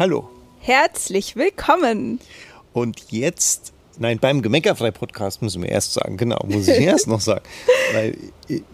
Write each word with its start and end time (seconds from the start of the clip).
Hallo. 0.00 0.30
Herzlich 0.60 1.36
willkommen. 1.36 2.20
Und 2.72 3.10
jetzt, 3.10 3.74
nein, 3.98 4.18
beim 4.18 4.40
Gemeckerfrei-Podcast 4.40 5.42
müssen 5.42 5.60
wir 5.60 5.68
erst 5.68 5.92
sagen, 5.92 6.16
genau, 6.16 6.38
muss 6.48 6.68
ich 6.68 6.80
erst 6.80 7.06
noch 7.06 7.20
sagen. 7.20 7.44
Weil 7.92 8.16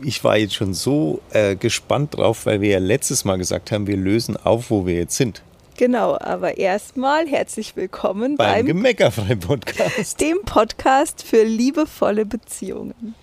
ich 0.04 0.22
war 0.22 0.36
jetzt 0.36 0.54
schon 0.54 0.72
so 0.72 1.20
äh, 1.32 1.56
gespannt 1.56 2.16
drauf, 2.16 2.46
weil 2.46 2.60
wir 2.60 2.70
ja 2.70 2.78
letztes 2.78 3.24
Mal 3.24 3.38
gesagt 3.38 3.72
haben, 3.72 3.88
wir 3.88 3.96
lösen 3.96 4.36
auf, 4.36 4.70
wo 4.70 4.86
wir 4.86 4.94
jetzt 4.94 5.16
sind. 5.16 5.42
Genau, 5.76 6.16
aber 6.16 6.58
erstmal 6.58 7.26
herzlich 7.26 7.74
willkommen 7.74 8.36
beim, 8.36 8.58
beim 8.58 8.66
Gemeckerfrei-Podcast. 8.66 10.20
Dem 10.20 10.42
Podcast 10.44 11.24
für 11.24 11.42
liebevolle 11.42 12.24
Beziehungen. 12.24 13.16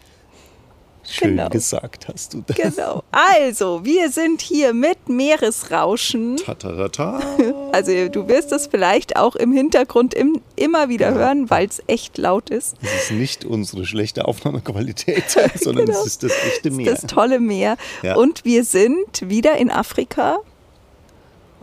Schön 1.06 1.36
genau. 1.36 1.50
gesagt 1.50 2.08
hast 2.08 2.34
du 2.34 2.44
das. 2.46 2.56
Genau. 2.56 3.04
Also, 3.12 3.84
wir 3.84 4.10
sind 4.10 4.42
hier 4.42 4.74
mit 4.74 5.10
Meeresrauschen. 5.10 6.38
Tatarata. 6.38 7.20
Also, 7.74 7.92
du 8.08 8.28
wirst 8.28 8.52
es 8.52 8.68
vielleicht 8.68 9.16
auch 9.16 9.36
im 9.36 9.52
Hintergrund 9.52 10.14
im, 10.14 10.42
immer 10.56 10.90
wieder 10.90 11.10
ja. 11.10 11.16
hören, 11.16 11.50
weil 11.50 11.68
es 11.68 11.82
echt 11.88 12.20
laut 12.20 12.52
ist. 12.52 12.76
Es 12.84 13.06
ist 13.06 13.12
nicht 13.12 13.46
unsere 13.46 13.86
schlechte 13.88 14.26
Aufnahmequalität, 14.26 15.24
sondern 15.56 15.88
genau. 15.88 16.00
es 16.00 16.06
ist 16.06 16.24
das 16.24 16.34
echte 16.46 16.70
Meer. 16.70 16.92
Das 16.92 17.02
tolle 17.02 17.40
Meer. 17.40 17.78
Ja. 18.04 18.16
Und 18.16 18.46
wir 18.46 18.64
sind 18.64 19.28
wieder 19.28 19.58
in 19.58 19.72
Afrika. 19.72 20.38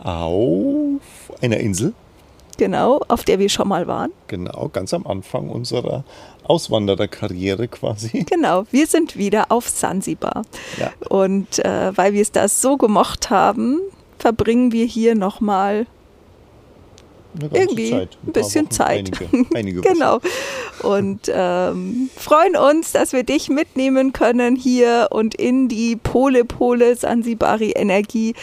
Auf 0.03 1.01
einer 1.41 1.61
Insel. 1.61 1.93
Genau, 2.61 3.01
auf 3.07 3.23
der 3.23 3.39
wir 3.39 3.49
schon 3.49 3.67
mal 3.69 3.87
waren. 3.87 4.11
Genau, 4.27 4.69
ganz 4.71 4.93
am 4.93 5.07
Anfang 5.07 5.49
unserer 5.49 6.03
Auswandererkarriere 6.43 7.67
quasi. 7.67 8.23
Genau, 8.29 8.65
wir 8.69 8.85
sind 8.85 9.17
wieder 9.17 9.51
auf 9.51 9.67
Sansibar. 9.67 10.43
Ja. 10.77 10.91
Und 11.09 11.57
äh, 11.65 11.97
weil 11.97 12.13
wir 12.13 12.21
es 12.21 12.31
da 12.31 12.47
so 12.47 12.77
gemocht 12.77 13.31
haben, 13.31 13.79
verbringen 14.19 14.71
wir 14.71 14.85
hier 14.85 15.15
nochmal 15.15 15.87
irgendwie 17.51 17.91
Zeit, 17.91 18.17
ein, 18.25 18.33
bisschen 18.33 18.65
Wochen, 18.65 18.71
Zeit. 18.71 19.21
Einige, 19.21 19.47
einige 19.55 19.81
genau. 19.81 20.19
Und 20.81 21.31
ähm, 21.33 22.09
freuen 22.15 22.55
uns, 22.55 22.91
dass 22.91 23.13
wir 23.13 23.23
dich 23.23 23.49
mitnehmen 23.49 24.13
können 24.13 24.55
hier 24.55 25.09
und 25.11 25.35
in 25.35 25.67
die 25.67 25.95
Pole 25.95 26.45
Pole 26.45 26.95
Sansibari 26.95 27.71
Energie, 27.71 28.33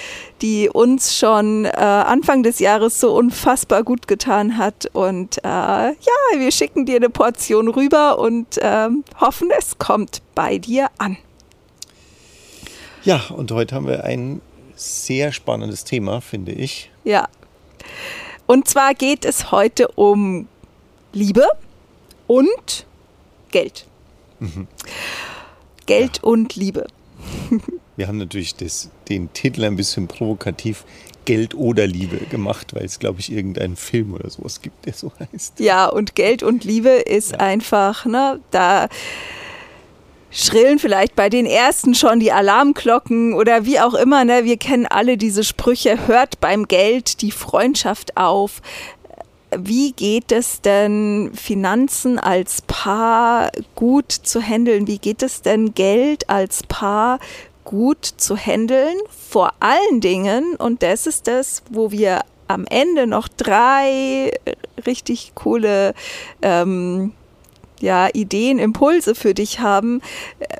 die 0.43 0.69
uns 0.69 1.17
schon 1.17 1.65
äh, 1.65 1.71
Anfang 1.71 2.43
des 2.43 2.59
Jahres 2.59 3.01
so 3.01 3.15
unfassbar 3.15 3.83
gut 3.83 4.09
getan 4.09 4.57
hat. 4.57 4.89
Und 4.93 5.39
äh, 5.39 5.49
ja, 5.49 5.95
wir 6.37 6.51
schicken 6.53 6.87
dir 6.87 6.97
eine 6.97 7.11
Portion 7.11 7.69
rüber 7.69 8.19
und 8.19 8.59
äh, 8.59 8.89
hoffen, 9.21 9.51
es 9.59 9.79
kommt 9.79 10.23
bei 10.35 10.59
dir 10.59 10.89
an. 10.99 11.17
Ja, 13.05 13.23
und 13.35 13.51
heute 13.53 13.75
haben 13.75 13.87
wir 13.87 14.05
ein 14.05 14.41
sehr 14.75 15.33
spannendes 15.33 15.85
Thema, 15.85 16.21
finde 16.21 16.53
ich. 16.53 16.91
Ja. 17.05 17.29
Und 18.49 18.67
zwar 18.67 18.95
geht 18.95 19.27
es 19.27 19.53
heute 19.53 19.89
um 19.89 20.49
Liebe 21.13 21.47
und 22.27 22.87
Geld. 23.51 23.85
Mhm. 24.41 24.67
Geld 25.85 26.17
ja. 26.17 26.23
und 26.23 26.57
Liebe. 26.57 26.87
Wir 27.97 28.09
haben 28.09 28.17
natürlich 28.17 28.55
das, 28.55 28.89
den 29.11 29.31
Titel 29.35 29.65
ein 29.65 29.77
bisschen 29.77 30.09
provokativ 30.09 30.85
Geld 31.27 31.55
oder 31.55 31.87
Liebe 31.87 32.17
gemacht, 32.31 32.75
weil 32.75 32.87
es, 32.87 32.99
glaube 32.99 33.21
ich, 33.21 33.31
irgendeinen 33.31 33.77
Film 33.77 34.15
oder 34.15 34.31
sowas 34.31 34.63
gibt, 34.63 34.87
der 34.87 34.95
so 34.95 35.13
heißt. 35.33 35.61
Ja, 35.61 35.85
und 35.85 36.15
Geld 36.15 36.43
und 36.43 36.65
Liebe 36.65 36.89
ist 36.89 37.33
ja. 37.33 37.41
einfach, 37.41 38.07
ne, 38.07 38.41
da 38.51 38.89
schrillen 40.31 40.79
vielleicht 40.79 41.15
bei 41.17 41.29
den 41.29 41.47
ersten 41.47 41.95
schon 41.95 42.21
die 42.21 42.33
Alarmglocken 42.33 43.35
oder 43.35 43.65
wie 43.65 43.81
auch 43.81 43.95
immer. 43.95 44.25
Ne? 44.25 44.45
Wir 44.45 44.57
kennen 44.57 44.87
alle 44.87 45.17
diese 45.17 45.45
Sprüche, 45.45 46.07
hört 46.07 46.41
beim 46.41 46.69
Geld 46.69 47.23
die 47.23 47.31
Freundschaft 47.31 48.17
auf. 48.17 48.61
Wie 49.57 49.93
geht 49.93 50.31
es 50.31 50.61
denn, 50.61 51.31
Finanzen 51.35 52.19
als 52.19 52.63
Paar 52.67 53.51
gut 53.75 54.13
zu 54.13 54.43
handeln? 54.43 54.87
Wie 54.87 54.99
geht 54.99 55.23
es 55.23 55.41
denn, 55.41 55.75
Geld 55.75 56.29
als 56.29 56.63
Paar 56.65 57.19
gut 57.65 58.05
zu 58.05 58.37
handeln? 58.37 58.97
Vor 59.31 59.53
allen 59.61 60.03
Dingen, 60.03 60.55
und 60.57 60.83
das 60.83 61.07
ist 61.07 61.29
das, 61.29 61.63
wo 61.71 61.91
wir 61.91 62.21
am 62.47 62.67
Ende 62.67 63.07
noch 63.07 63.29
drei 63.29 64.33
richtig 64.87 65.33
coole 65.35 65.95
ähm, 66.43 67.13
ja, 67.81 68.09
Ideen, 68.13 68.59
Impulse 68.59 69.15
für 69.15 69.35
dich 69.35 69.61
haben. 69.61 70.01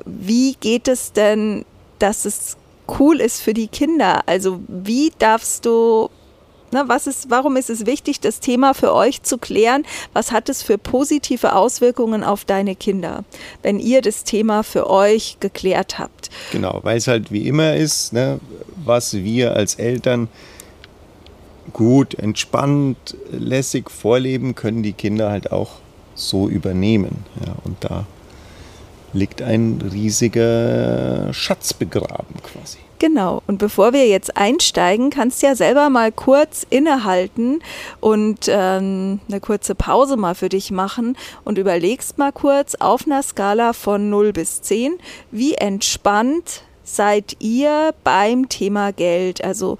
Wie 0.05 0.55
geht 0.59 0.87
es 0.87 1.13
denn, 1.13 1.65
dass 1.99 2.25
es 2.25 2.57
cool 2.99 3.19
ist 3.19 3.41
für 3.41 3.53
die 3.53 3.67
Kinder? 3.67 4.21
Also 4.25 4.59
wie 4.67 5.11
darfst 5.19 5.65
du 5.65 6.09
Ne, 6.71 6.83
was 6.85 7.07
ist, 7.07 7.31
warum 7.31 7.55
ist 7.55 7.69
es 7.71 7.87
wichtig, 7.87 8.19
das 8.19 8.39
Thema 8.39 8.75
für 8.75 8.93
euch 8.93 9.23
zu 9.23 9.39
klären? 9.39 9.85
Was 10.13 10.31
hat 10.31 10.49
es 10.49 10.61
für 10.61 10.77
positive 10.77 11.55
Auswirkungen 11.55 12.23
auf 12.23 12.45
deine 12.45 12.75
Kinder, 12.75 13.23
wenn 13.63 13.79
ihr 13.79 14.01
das 14.01 14.23
Thema 14.23 14.63
für 14.63 14.87
euch 14.87 15.37
geklärt 15.39 15.97
habt? 15.97 16.29
Genau, 16.51 16.79
weil 16.83 16.97
es 16.97 17.07
halt 17.07 17.31
wie 17.31 17.47
immer 17.47 17.75
ist, 17.75 18.13
ne, 18.13 18.39
was 18.85 19.15
wir 19.15 19.55
als 19.55 19.75
Eltern 19.75 20.27
gut, 21.73 22.13
entspannt, 22.13 23.17
lässig 23.31 23.89
vorleben, 23.89 24.53
können 24.53 24.83
die 24.83 24.93
Kinder 24.93 25.31
halt 25.31 25.51
auch 25.51 25.71
so 26.19 26.47
übernehmen. 26.47 27.25
Ja, 27.45 27.53
und 27.63 27.77
da 27.81 28.05
liegt 29.13 29.41
ein 29.41 29.81
riesiger 29.91 31.33
Schatz 31.33 31.73
begraben 31.73 32.35
quasi. 32.43 32.77
Genau. 32.99 33.41
Und 33.47 33.59
bevor 33.59 33.93
wir 33.93 34.07
jetzt 34.07 34.35
einsteigen, 34.35 35.09
kannst 35.09 35.41
du 35.41 35.47
ja 35.47 35.55
selber 35.55 35.89
mal 35.89 36.11
kurz 36.11 36.67
innehalten 36.69 37.61
und 38.01 38.47
ähm, 38.49 39.21
eine 39.29 39.39
kurze 39.39 39.73
Pause 39.73 40.17
mal 40.17 40.35
für 40.35 40.49
dich 40.49 40.69
machen 40.69 41.17
und 41.45 41.57
überlegst 41.57 42.17
mal 42.17 42.33
kurz 42.33 42.75
auf 42.75 43.05
einer 43.05 43.23
Skala 43.23 43.71
von 43.71 44.09
0 44.09 44.33
bis 44.33 44.61
10, 44.61 44.99
wie 45.31 45.53
entspannt 45.53 46.63
seid 46.83 47.37
ihr 47.39 47.93
beim 48.03 48.49
Thema 48.49 48.91
Geld? 48.91 49.43
Also 49.45 49.77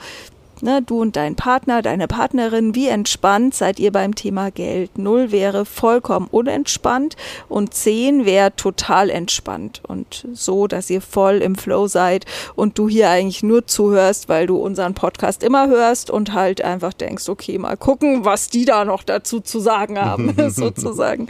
Ne, 0.62 0.82
du 0.82 1.02
und 1.02 1.16
dein 1.16 1.36
Partner, 1.36 1.82
deine 1.82 2.08
Partnerin, 2.08 2.76
wie 2.76 2.90
entspannt 2.90 3.56
seid 3.56 3.80
ihr 3.80 3.94
beim 3.94 4.14
Thema 4.14 4.52
Geld? 4.52 4.98
Null 4.98 5.32
wäre 5.32 5.64
vollkommen 5.64 6.28
unentspannt 6.30 7.16
und 7.48 7.74
zehn 7.74 8.26
wäre 8.26 8.54
total 8.56 9.10
entspannt 9.10 9.82
und 9.88 10.28
so, 10.34 10.68
dass 10.68 10.90
ihr 10.90 11.00
voll 11.02 11.38
im 11.38 11.56
Flow 11.56 11.88
seid 11.88 12.26
und 12.56 12.78
du 12.78 12.90
hier 12.90 13.10
eigentlich 13.10 13.42
nur 13.42 13.68
zuhörst, 13.68 14.28
weil 14.28 14.48
du 14.48 14.58
unseren 14.58 14.96
Podcast 14.96 15.44
immer 15.44 15.70
hörst 15.70 16.10
und 16.10 16.34
halt 16.34 16.62
einfach 16.62 16.94
denkst, 16.94 17.30
okay, 17.30 17.58
mal 17.58 17.78
gucken, 17.78 18.26
was 18.26 18.50
die 18.50 18.66
da 18.66 18.84
noch 18.84 19.04
dazu 19.04 19.40
zu 19.40 19.60
sagen 19.60 19.98
haben, 19.98 20.34
sozusagen. 20.50 21.28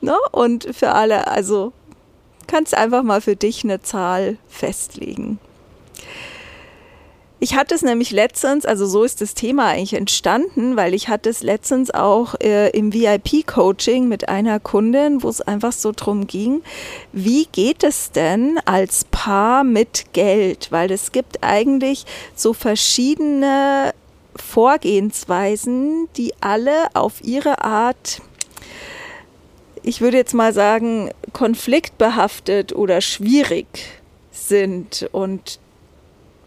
Ne? 0.00 0.14
Und 0.30 0.68
für 0.72 0.92
alle, 0.92 1.26
also 1.26 1.72
kannst 2.46 2.76
einfach 2.76 3.02
mal 3.02 3.20
für 3.20 3.34
dich 3.34 3.64
eine 3.64 3.82
Zahl 3.82 4.38
festlegen. 4.46 5.40
Ich 7.40 7.54
hatte 7.54 7.76
es 7.76 7.82
nämlich 7.82 8.10
letztens, 8.10 8.66
also 8.66 8.84
so 8.86 9.04
ist 9.04 9.20
das 9.20 9.34
Thema 9.34 9.66
eigentlich 9.66 9.94
entstanden, 9.94 10.76
weil 10.76 10.92
ich 10.92 11.08
hatte 11.08 11.30
es 11.30 11.44
letztens 11.44 11.92
auch 11.92 12.34
äh, 12.40 12.70
im 12.70 12.92
VIP-Coaching 12.92 14.08
mit 14.08 14.28
einer 14.28 14.58
Kundin, 14.58 15.22
wo 15.22 15.28
es 15.28 15.40
einfach 15.40 15.70
so 15.70 15.92
drum 15.94 16.26
ging, 16.26 16.62
wie 17.12 17.46
geht 17.46 17.84
es 17.84 18.10
denn 18.10 18.58
als 18.64 19.04
Paar 19.04 19.62
mit 19.62 20.06
Geld? 20.14 20.72
Weil 20.72 20.90
es 20.90 21.12
gibt 21.12 21.44
eigentlich 21.44 22.06
so 22.34 22.52
verschiedene 22.54 23.94
Vorgehensweisen, 24.34 26.08
die 26.16 26.34
alle 26.40 26.88
auf 26.94 27.22
ihre 27.22 27.62
Art 27.62 28.20
ich 29.84 30.02
würde 30.02 30.18
jetzt 30.18 30.34
mal 30.34 30.52
sagen, 30.52 31.10
konfliktbehaftet 31.32 32.74
oder 32.74 33.00
schwierig 33.00 33.66
sind. 34.30 35.08
Und 35.12 35.60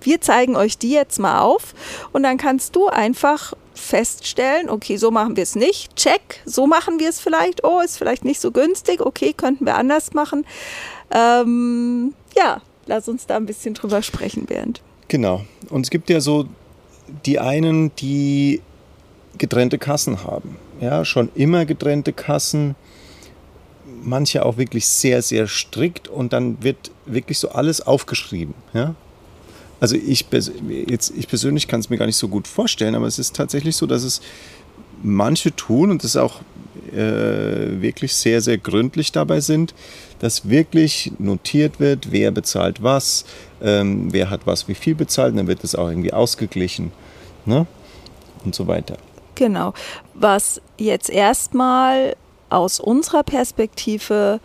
wir 0.05 0.21
zeigen 0.21 0.55
euch 0.55 0.77
die 0.77 0.91
jetzt 0.91 1.19
mal 1.19 1.41
auf 1.41 1.73
und 2.11 2.23
dann 2.23 2.37
kannst 2.37 2.75
du 2.75 2.87
einfach 2.87 3.53
feststellen, 3.73 4.69
okay, 4.69 4.97
so 4.97 5.11
machen 5.11 5.35
wir 5.35 5.43
es 5.43 5.55
nicht, 5.55 5.95
check, 5.95 6.41
so 6.45 6.67
machen 6.67 6.99
wir 6.99 7.09
es 7.09 7.19
vielleicht, 7.19 7.63
oh, 7.63 7.79
ist 7.79 7.97
vielleicht 7.97 8.25
nicht 8.25 8.39
so 8.39 8.51
günstig, 8.51 9.01
okay, 9.01 9.33
könnten 9.33 9.65
wir 9.65 9.75
anders 9.75 10.13
machen. 10.13 10.45
Ähm, 11.11 12.13
ja, 12.35 12.61
lass 12.85 13.07
uns 13.07 13.25
da 13.25 13.37
ein 13.37 13.45
bisschen 13.45 13.73
drüber 13.73 14.01
sprechen, 14.01 14.45
Bernd. 14.45 14.81
Genau. 15.07 15.41
Und 15.69 15.85
es 15.85 15.89
gibt 15.89 16.09
ja 16.09 16.21
so 16.21 16.47
die 17.25 17.39
einen, 17.39 17.93
die 17.95 18.61
getrennte 19.37 19.77
Kassen 19.77 20.23
haben. 20.23 20.57
Ja, 20.79 21.05
schon 21.05 21.29
immer 21.35 21.65
getrennte 21.65 22.13
Kassen. 22.13 22.75
Manche 24.03 24.45
auch 24.45 24.57
wirklich 24.57 24.87
sehr, 24.87 25.21
sehr 25.21 25.47
strikt 25.47 26.07
und 26.07 26.33
dann 26.33 26.63
wird 26.63 26.91
wirklich 27.05 27.39
so 27.39 27.49
alles 27.49 27.81
aufgeschrieben. 27.81 28.53
Ja? 28.73 28.95
Also 29.81 29.95
ich, 29.95 30.27
jetzt, 30.87 31.11
ich 31.17 31.27
persönlich 31.27 31.67
kann 31.67 31.79
es 31.79 31.89
mir 31.89 31.97
gar 31.97 32.05
nicht 32.05 32.15
so 32.15 32.27
gut 32.27 32.47
vorstellen, 32.47 32.93
aber 32.93 33.07
es 33.07 33.17
ist 33.17 33.35
tatsächlich 33.35 33.75
so, 33.75 33.87
dass 33.87 34.03
es 34.03 34.21
manche 35.01 35.55
tun 35.55 35.89
und 35.89 36.03
das 36.03 36.15
auch 36.15 36.41
äh, 36.93 37.81
wirklich 37.81 38.13
sehr, 38.13 38.41
sehr 38.41 38.59
gründlich 38.59 39.11
dabei 39.11 39.41
sind, 39.41 39.73
dass 40.19 40.47
wirklich 40.47 41.11
notiert 41.17 41.79
wird, 41.79 42.11
wer 42.11 42.29
bezahlt 42.29 42.83
was, 42.83 43.25
ähm, 43.59 44.13
wer 44.13 44.29
hat 44.29 44.41
was 44.45 44.67
wie 44.67 44.75
viel 44.75 44.93
bezahlt, 44.93 45.31
und 45.31 45.37
dann 45.37 45.47
wird 45.47 45.63
das 45.63 45.73
auch 45.73 45.89
irgendwie 45.89 46.13
ausgeglichen 46.13 46.91
ne? 47.45 47.65
und 48.45 48.53
so 48.53 48.67
weiter. 48.67 48.97
Genau. 49.33 49.73
Was 50.13 50.61
jetzt 50.77 51.09
erstmal 51.09 52.15
aus 52.49 52.79
unserer 52.79 53.23
Perspektive 53.23 54.39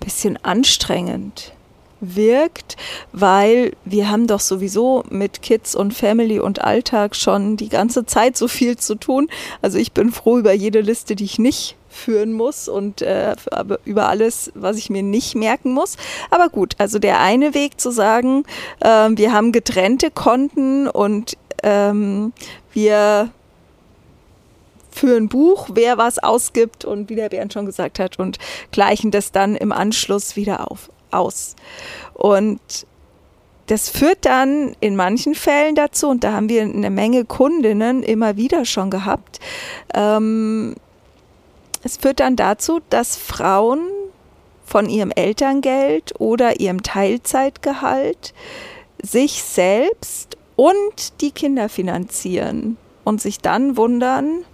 ein 0.00 0.04
bisschen 0.04 0.36
anstrengend 0.42 1.52
wirkt, 2.00 2.76
weil 3.12 3.72
wir 3.84 4.10
haben 4.10 4.26
doch 4.26 4.40
sowieso 4.40 5.04
mit 5.10 5.42
Kids 5.42 5.74
und 5.74 5.94
Family 5.94 6.38
und 6.40 6.62
Alltag 6.62 7.16
schon 7.16 7.56
die 7.56 7.68
ganze 7.68 8.06
Zeit 8.06 8.36
so 8.36 8.48
viel 8.48 8.76
zu 8.76 8.94
tun. 8.94 9.28
Also 9.62 9.78
ich 9.78 9.92
bin 9.92 10.12
froh 10.12 10.38
über 10.38 10.52
jede 10.52 10.80
Liste, 10.80 11.16
die 11.16 11.24
ich 11.24 11.38
nicht 11.38 11.76
führen 11.88 12.32
muss 12.32 12.68
und 12.68 13.02
äh, 13.02 13.36
über 13.84 14.08
alles, 14.08 14.50
was 14.54 14.76
ich 14.76 14.90
mir 14.90 15.02
nicht 15.02 15.34
merken 15.34 15.72
muss. 15.72 15.96
Aber 16.30 16.48
gut, 16.48 16.74
also 16.78 16.98
der 16.98 17.20
eine 17.20 17.54
Weg 17.54 17.80
zu 17.80 17.90
sagen, 17.90 18.44
äh, 18.80 19.08
wir 19.10 19.32
haben 19.32 19.52
getrennte 19.52 20.10
Konten 20.10 20.88
und 20.88 21.36
ähm, 21.62 22.32
wir 22.72 23.30
führen 24.94 25.28
Buch, 25.28 25.68
wer 25.72 25.98
was 25.98 26.18
ausgibt 26.18 26.84
und 26.84 27.10
wie 27.10 27.16
der 27.16 27.28
Bernd 27.28 27.52
schon 27.52 27.66
gesagt 27.66 27.98
hat 27.98 28.18
und 28.18 28.38
gleichen 28.70 29.10
das 29.10 29.32
dann 29.32 29.56
im 29.56 29.72
Anschluss 29.72 30.36
wieder 30.36 30.70
auf, 30.70 30.90
aus. 31.14 31.56
Und 32.14 32.60
das 33.66 33.88
führt 33.88 34.26
dann 34.26 34.76
in 34.80 34.94
manchen 34.94 35.34
Fällen 35.34 35.74
dazu, 35.74 36.08
und 36.08 36.22
da 36.24 36.32
haben 36.32 36.48
wir 36.48 36.62
eine 36.62 36.90
Menge 36.90 37.24
Kundinnen 37.24 38.02
immer 38.02 38.36
wieder 38.36 38.64
schon 38.64 38.90
gehabt, 38.90 39.40
ähm, 39.94 40.74
es 41.82 41.98
führt 41.98 42.20
dann 42.20 42.36
dazu, 42.36 42.80
dass 42.88 43.16
Frauen 43.16 43.80
von 44.64 44.88
ihrem 44.88 45.10
Elterngeld 45.10 46.18
oder 46.18 46.58
ihrem 46.60 46.82
Teilzeitgehalt 46.82 48.32
sich 49.02 49.42
selbst 49.42 50.38
und 50.56 51.20
die 51.20 51.30
Kinder 51.30 51.68
finanzieren 51.68 52.78
und 53.04 53.20
sich 53.20 53.40
dann 53.40 53.76
wundern, 53.76 54.44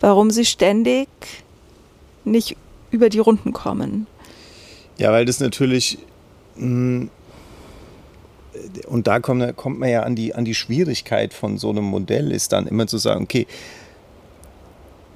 warum 0.00 0.30
sie 0.30 0.46
ständig 0.46 1.08
nicht 2.24 2.56
über 2.90 3.10
die 3.10 3.18
Runden 3.18 3.52
kommen. 3.52 4.06
Ja, 5.00 5.12
weil 5.12 5.24
das 5.24 5.40
natürlich 5.40 5.96
hm, 6.56 7.08
und 8.86 9.06
da 9.06 9.18
kommt, 9.18 9.56
kommt 9.56 9.78
man 9.78 9.88
ja 9.88 10.02
an 10.02 10.14
die, 10.14 10.34
an 10.34 10.44
die 10.44 10.54
Schwierigkeit 10.54 11.32
von 11.32 11.56
so 11.56 11.70
einem 11.70 11.84
Modell, 11.84 12.30
ist 12.32 12.52
dann 12.52 12.66
immer 12.66 12.86
zu 12.86 12.98
sagen, 12.98 13.24
okay, 13.24 13.46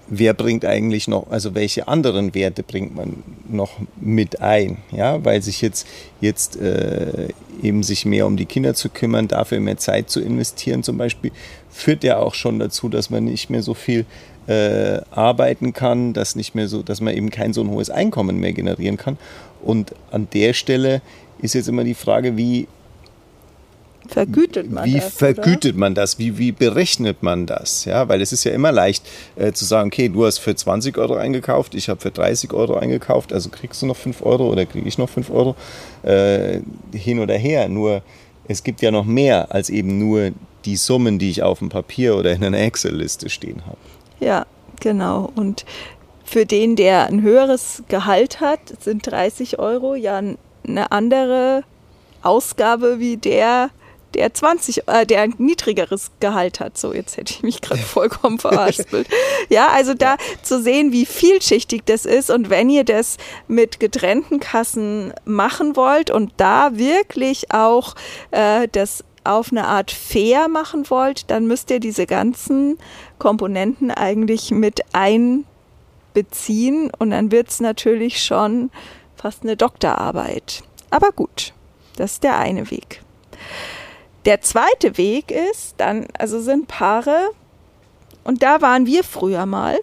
wer 0.08 0.32
bringt 0.32 0.64
eigentlich 0.64 1.06
noch, 1.06 1.30
also 1.30 1.54
welche 1.54 1.86
anderen 1.86 2.34
Werte 2.34 2.62
bringt 2.62 2.94
man 2.94 3.22
noch 3.46 3.72
mit 4.00 4.40
ein, 4.40 4.78
ja, 4.90 5.22
weil 5.22 5.42
sich 5.42 5.60
jetzt, 5.60 5.86
jetzt 6.20 6.56
äh, 6.56 7.28
eben 7.62 7.82
sich 7.82 8.06
mehr 8.06 8.26
um 8.26 8.38
die 8.38 8.46
Kinder 8.46 8.74
zu 8.74 8.88
kümmern, 8.88 9.28
dafür 9.28 9.60
mehr 9.60 9.76
Zeit 9.76 10.08
zu 10.08 10.20
investieren 10.20 10.82
zum 10.82 10.96
Beispiel, 10.96 11.30
führt 11.70 12.04
ja 12.04 12.18
auch 12.18 12.34
schon 12.34 12.58
dazu, 12.58 12.88
dass 12.88 13.10
man 13.10 13.24
nicht 13.24 13.50
mehr 13.50 13.62
so 13.62 13.74
viel 13.74 14.06
äh, 14.46 15.00
arbeiten 15.10 15.72
kann, 15.72 16.12
dass 16.12 16.36
nicht 16.36 16.54
mehr 16.54 16.68
so, 16.68 16.82
dass 16.82 17.00
man 17.00 17.14
eben 17.14 17.30
kein 17.30 17.52
so 17.52 17.62
ein 17.62 17.70
hohes 17.70 17.90
Einkommen 17.90 18.38
mehr 18.38 18.52
generieren 18.52 18.96
kann. 18.96 19.18
Und 19.62 19.94
an 20.10 20.28
der 20.32 20.52
Stelle 20.52 21.00
ist 21.38 21.54
jetzt 21.54 21.68
immer 21.68 21.84
die 21.84 21.94
Frage, 21.94 22.36
wie 22.36 22.68
vergütet 24.08 24.70
man 24.70 24.84
wie 24.84 24.94
das? 24.94 25.06
Wie 25.06 25.10
vergütet 25.10 25.72
oder? 25.72 25.80
man 25.80 25.94
das? 25.94 26.18
Wie, 26.18 26.38
wie 26.38 26.52
berechnet 26.52 27.22
man 27.22 27.46
das? 27.46 27.84
Ja, 27.84 28.08
weil 28.08 28.20
es 28.20 28.32
ist 28.32 28.44
ja 28.44 28.52
immer 28.52 28.72
leicht 28.72 29.04
äh, 29.36 29.52
zu 29.52 29.64
sagen, 29.64 29.88
okay, 29.88 30.08
du 30.08 30.26
hast 30.26 30.38
für 30.38 30.54
20 30.54 30.98
Euro 30.98 31.14
eingekauft, 31.14 31.74
ich 31.74 31.88
habe 31.88 32.00
für 32.00 32.10
30 32.10 32.52
Euro 32.52 32.74
eingekauft, 32.74 33.32
also 33.32 33.48
kriegst 33.48 33.80
du 33.82 33.86
noch 33.86 33.96
5 33.96 34.22
Euro 34.22 34.50
oder 34.50 34.66
kriege 34.66 34.86
ich 34.86 34.98
noch 34.98 35.08
5 35.08 35.30
Euro 35.30 35.56
äh, 36.02 36.60
hin 36.92 37.18
oder 37.18 37.34
her. 37.34 37.68
Nur 37.68 38.02
es 38.46 38.62
gibt 38.62 38.82
ja 38.82 38.90
noch 38.90 39.04
mehr 39.04 39.52
als 39.52 39.70
eben 39.70 39.98
nur 39.98 40.32
die 40.64 40.76
Summen, 40.76 41.18
die 41.18 41.30
ich 41.30 41.42
auf 41.42 41.58
dem 41.58 41.68
Papier 41.68 42.16
oder 42.16 42.32
in 42.32 42.44
einer 42.44 42.58
Excel-Liste 42.58 43.28
stehen 43.28 43.62
habe. 43.66 43.78
Ja, 44.24 44.46
genau. 44.80 45.30
Und 45.34 45.66
für 46.24 46.46
den, 46.46 46.76
der 46.76 47.06
ein 47.06 47.20
höheres 47.20 47.82
Gehalt 47.88 48.40
hat, 48.40 48.60
sind 48.80 49.06
30 49.06 49.58
Euro 49.58 49.94
ja 49.94 50.18
eine 50.66 50.92
andere 50.92 51.62
Ausgabe 52.22 52.98
wie 52.98 53.18
der, 53.18 53.68
der 54.14 54.32
20, 54.32 54.88
äh, 54.88 55.04
der 55.04 55.20
ein 55.20 55.34
niedrigeres 55.36 56.10
Gehalt 56.20 56.58
hat. 56.58 56.78
So, 56.78 56.94
jetzt 56.94 57.18
hätte 57.18 57.34
ich 57.34 57.42
mich 57.42 57.60
gerade 57.60 57.82
vollkommen 57.82 58.38
verarscht. 58.38 58.86
ja, 59.50 59.68
also 59.68 59.92
da 59.92 60.16
zu 60.42 60.62
sehen, 60.62 60.90
wie 60.90 61.04
vielschichtig 61.04 61.82
das 61.84 62.06
ist 62.06 62.30
und 62.30 62.48
wenn 62.48 62.70
ihr 62.70 62.84
das 62.84 63.18
mit 63.46 63.78
getrennten 63.78 64.40
Kassen 64.40 65.12
machen 65.26 65.76
wollt 65.76 66.10
und 66.10 66.32
da 66.38 66.78
wirklich 66.78 67.52
auch 67.52 67.94
äh, 68.30 68.68
das 68.72 69.04
auf 69.24 69.50
eine 69.50 69.66
Art 69.66 69.90
fair 69.90 70.48
machen 70.48 70.88
wollt, 70.90 71.30
dann 71.30 71.46
müsst 71.46 71.70
ihr 71.70 71.80
diese 71.80 72.06
ganzen 72.06 72.78
Komponenten 73.18 73.90
eigentlich 73.90 74.50
mit 74.50 74.82
einbeziehen 74.92 75.44
und 76.98 77.10
dann 77.10 77.32
wird 77.32 77.48
es 77.48 77.60
natürlich 77.60 78.22
schon 78.22 78.70
fast 79.16 79.42
eine 79.42 79.56
Doktorarbeit. 79.56 80.62
Aber 80.90 81.10
gut, 81.10 81.52
das 81.96 82.12
ist 82.12 82.22
der 82.22 82.38
eine 82.38 82.70
Weg. 82.70 83.02
Der 84.26 84.40
zweite 84.40 84.96
Weg 84.96 85.30
ist 85.30 85.74
dann, 85.78 86.06
also 86.18 86.40
sind 86.40 86.68
Paare, 86.68 87.30
und 88.24 88.42
da 88.42 88.62
waren 88.62 88.86
wir 88.86 89.04
früher 89.04 89.44
mal, 89.44 89.78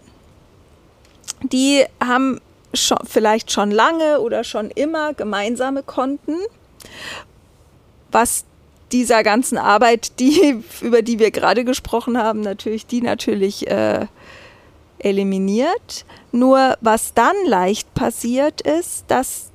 die 1.42 1.84
haben 2.04 2.40
schon, 2.74 2.98
vielleicht 3.04 3.52
schon 3.52 3.70
lange 3.70 4.20
oder 4.20 4.44
schon 4.44 4.70
immer 4.70 5.14
gemeinsame 5.14 5.82
Konten, 5.82 6.36
was 8.10 8.44
dieser 8.92 9.22
ganzen 9.22 9.58
Arbeit, 9.58 10.18
die, 10.20 10.62
über 10.80 11.02
die 11.02 11.18
wir 11.18 11.30
gerade 11.30 11.64
gesprochen 11.64 12.18
haben, 12.18 12.40
natürlich, 12.40 12.86
die 12.86 13.02
natürlich 13.02 13.66
äh, 13.68 14.06
eliminiert. 14.98 16.04
Nur 16.30 16.76
was 16.80 17.14
dann 17.14 17.36
leicht 17.46 17.92
passiert 17.94 18.60
ist, 18.60 19.04
dass 19.08 19.50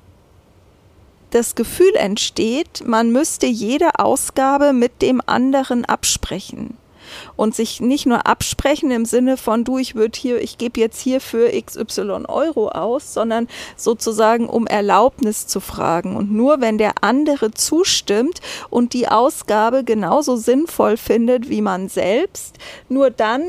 das 1.31 1.55
Gefühl 1.55 1.93
entsteht, 1.95 2.83
man 2.85 3.11
müsste 3.11 3.47
jede 3.47 3.99
Ausgabe 3.99 4.73
mit 4.73 5.01
dem 5.01 5.21
anderen 5.25 5.83
absprechen 5.83 6.77
und 7.35 7.55
sich 7.55 7.81
nicht 7.81 8.05
nur 8.05 8.27
absprechen 8.27 8.91
im 8.91 9.05
Sinne 9.05 9.37
von 9.37 9.63
du, 9.63 9.77
ich 9.77 9.95
würde 9.95 10.17
hier, 10.17 10.41
ich 10.41 10.57
gebe 10.57 10.79
jetzt 10.79 10.99
hier 10.99 11.21
für 11.21 11.49
XY 11.49 12.25
Euro 12.27 12.69
aus, 12.69 13.13
sondern 13.13 13.47
sozusagen 13.75 14.47
um 14.47 14.67
Erlaubnis 14.67 15.47
zu 15.47 15.59
fragen. 15.59 16.15
Und 16.15 16.31
nur 16.31 16.61
wenn 16.61 16.77
der 16.77 17.03
andere 17.03 17.51
zustimmt 17.51 18.41
und 18.69 18.93
die 18.93 19.07
Ausgabe 19.07 19.83
genauso 19.83 20.35
sinnvoll 20.35 20.97
findet 20.97 21.49
wie 21.49 21.61
man 21.61 21.89
selbst, 21.89 22.57
nur 22.89 23.09
dann 23.09 23.43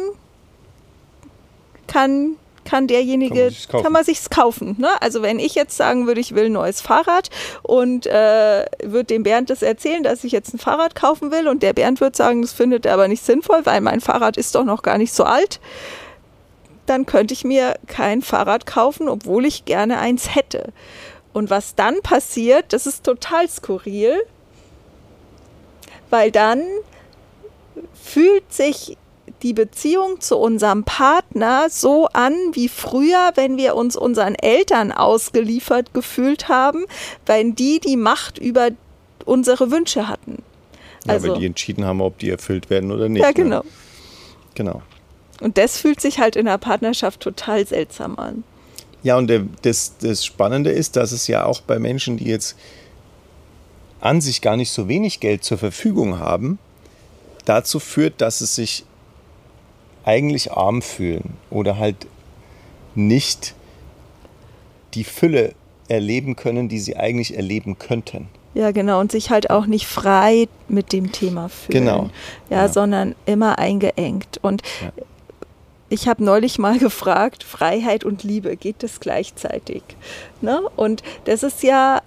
kann 1.86 2.36
kann 2.68 2.86
derjenige, 2.86 3.50
kann 3.70 3.92
man 3.92 4.04
sich's 4.04 4.28
kaufen. 4.28 4.76
kaufen 4.76 4.80
ne? 4.82 4.90
Also 5.00 5.22
wenn 5.22 5.38
ich 5.38 5.54
jetzt 5.54 5.74
sagen 5.74 6.06
würde, 6.06 6.20
ich 6.20 6.34
will 6.34 6.46
ein 6.46 6.52
neues 6.52 6.82
Fahrrad 6.82 7.30
und 7.62 8.06
äh, 8.06 8.66
würde 8.84 9.04
dem 9.04 9.22
Bernd 9.22 9.48
das 9.48 9.62
erzählen, 9.62 10.02
dass 10.02 10.22
ich 10.22 10.32
jetzt 10.32 10.52
ein 10.52 10.58
Fahrrad 10.58 10.94
kaufen 10.94 11.30
will 11.30 11.48
und 11.48 11.62
der 11.62 11.72
Bernd 11.72 12.02
würde 12.02 12.16
sagen, 12.16 12.42
das 12.42 12.52
findet 12.52 12.84
er 12.84 12.92
aber 12.92 13.08
nicht 13.08 13.24
sinnvoll, 13.24 13.64
weil 13.64 13.80
mein 13.80 14.02
Fahrrad 14.02 14.36
ist 14.36 14.54
doch 14.54 14.64
noch 14.64 14.82
gar 14.82 14.98
nicht 14.98 15.14
so 15.14 15.24
alt, 15.24 15.60
dann 16.84 17.06
könnte 17.06 17.32
ich 17.32 17.42
mir 17.42 17.76
kein 17.86 18.20
Fahrrad 18.20 18.66
kaufen, 18.66 19.08
obwohl 19.08 19.46
ich 19.46 19.64
gerne 19.64 19.98
eins 19.98 20.34
hätte. 20.34 20.72
Und 21.32 21.48
was 21.48 21.74
dann 21.74 22.02
passiert, 22.02 22.74
das 22.74 22.86
ist 22.86 23.02
total 23.04 23.48
skurril, 23.48 24.20
weil 26.10 26.30
dann 26.30 26.62
fühlt 27.94 28.52
sich 28.52 28.98
die 29.42 29.52
Beziehung 29.52 30.20
zu 30.20 30.36
unserem 30.36 30.84
Partner 30.84 31.68
so 31.70 32.06
an 32.08 32.34
wie 32.52 32.68
früher, 32.68 33.32
wenn 33.34 33.56
wir 33.56 33.74
uns 33.76 33.96
unseren 33.96 34.34
Eltern 34.34 34.92
ausgeliefert 34.92 35.94
gefühlt 35.94 36.48
haben, 36.48 36.86
wenn 37.26 37.54
die 37.54 37.80
die 37.80 37.96
Macht 37.96 38.38
über 38.38 38.70
unsere 39.24 39.70
Wünsche 39.70 40.08
hatten. 40.08 40.42
Ja, 41.06 41.14
also, 41.14 41.28
weil 41.28 41.40
die 41.40 41.46
entschieden 41.46 41.84
haben, 41.84 42.00
ob 42.00 42.18
die 42.18 42.30
erfüllt 42.30 42.70
werden 42.70 42.90
oder 42.90 43.08
nicht. 43.08 43.22
Ja, 43.22 43.32
genau. 43.32 43.62
Ne? 43.62 43.64
Genau. 44.54 44.82
Und 45.40 45.56
das 45.56 45.78
fühlt 45.78 46.00
sich 46.00 46.18
halt 46.18 46.34
in 46.34 46.46
der 46.46 46.58
Partnerschaft 46.58 47.20
total 47.20 47.66
seltsam 47.66 48.18
an. 48.18 48.42
Ja, 49.04 49.16
und 49.16 49.30
das, 49.62 49.94
das 50.00 50.24
Spannende 50.24 50.70
ist, 50.70 50.96
dass 50.96 51.12
es 51.12 51.28
ja 51.28 51.44
auch 51.44 51.60
bei 51.60 51.78
Menschen, 51.78 52.16
die 52.16 52.24
jetzt 52.24 52.56
an 54.00 54.20
sich 54.20 54.42
gar 54.42 54.56
nicht 54.56 54.70
so 54.70 54.88
wenig 54.88 55.20
Geld 55.20 55.44
zur 55.44 55.58
Verfügung 55.58 56.18
haben, 56.18 56.58
dazu 57.44 57.78
führt, 57.78 58.20
dass 58.20 58.40
es 58.40 58.56
sich 58.56 58.84
eigentlich 60.08 60.52
arm 60.52 60.80
fühlen 60.80 61.36
oder 61.50 61.76
halt 61.76 62.06
nicht 62.94 63.54
die 64.94 65.04
Fülle 65.04 65.52
erleben 65.86 66.34
können, 66.34 66.70
die 66.70 66.78
sie 66.78 66.96
eigentlich 66.96 67.36
erleben 67.36 67.78
könnten. 67.78 68.28
Ja, 68.54 68.70
genau. 68.70 69.00
Und 69.00 69.12
sich 69.12 69.28
halt 69.28 69.50
auch 69.50 69.66
nicht 69.66 69.86
frei 69.86 70.48
mit 70.66 70.94
dem 70.94 71.12
Thema 71.12 71.50
fühlen. 71.50 71.84
Genau. 71.84 72.10
Ja, 72.48 72.62
ja. 72.62 72.68
sondern 72.68 73.14
immer 73.26 73.58
eingeengt. 73.58 74.38
Und 74.40 74.62
ja. 74.82 74.92
ich 75.90 76.08
habe 76.08 76.24
neulich 76.24 76.58
mal 76.58 76.78
gefragt, 76.88 77.44
Freiheit 77.44 78.02
und 78.02 78.22
Liebe, 78.22 78.56
geht 78.56 78.82
das 78.82 79.00
gleichzeitig? 79.00 79.82
Ne? 80.40 80.62
Und 80.74 81.02
das 81.26 81.42
ist 81.42 81.62
ja, 81.62 82.00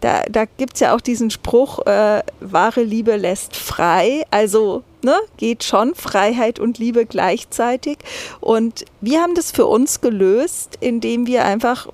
da, 0.00 0.22
da 0.30 0.44
gibt 0.44 0.74
es 0.74 0.80
ja 0.80 0.94
auch 0.94 1.00
diesen 1.00 1.30
Spruch, 1.30 1.84
äh, 1.84 2.22
wahre 2.38 2.84
Liebe 2.84 3.16
lässt 3.16 3.56
frei. 3.56 4.22
Also 4.30 4.84
ne, 5.04 5.16
geht 5.36 5.64
schon 5.64 5.94
Freiheit 5.94 6.58
und 6.58 6.78
Liebe 6.78 7.06
gleichzeitig. 7.06 7.98
Und 8.40 8.84
wir 9.00 9.20
haben 9.20 9.34
das 9.34 9.52
für 9.52 9.66
uns 9.66 10.00
gelöst, 10.00 10.78
indem 10.80 11.26
wir 11.26 11.44
einfach 11.44 11.88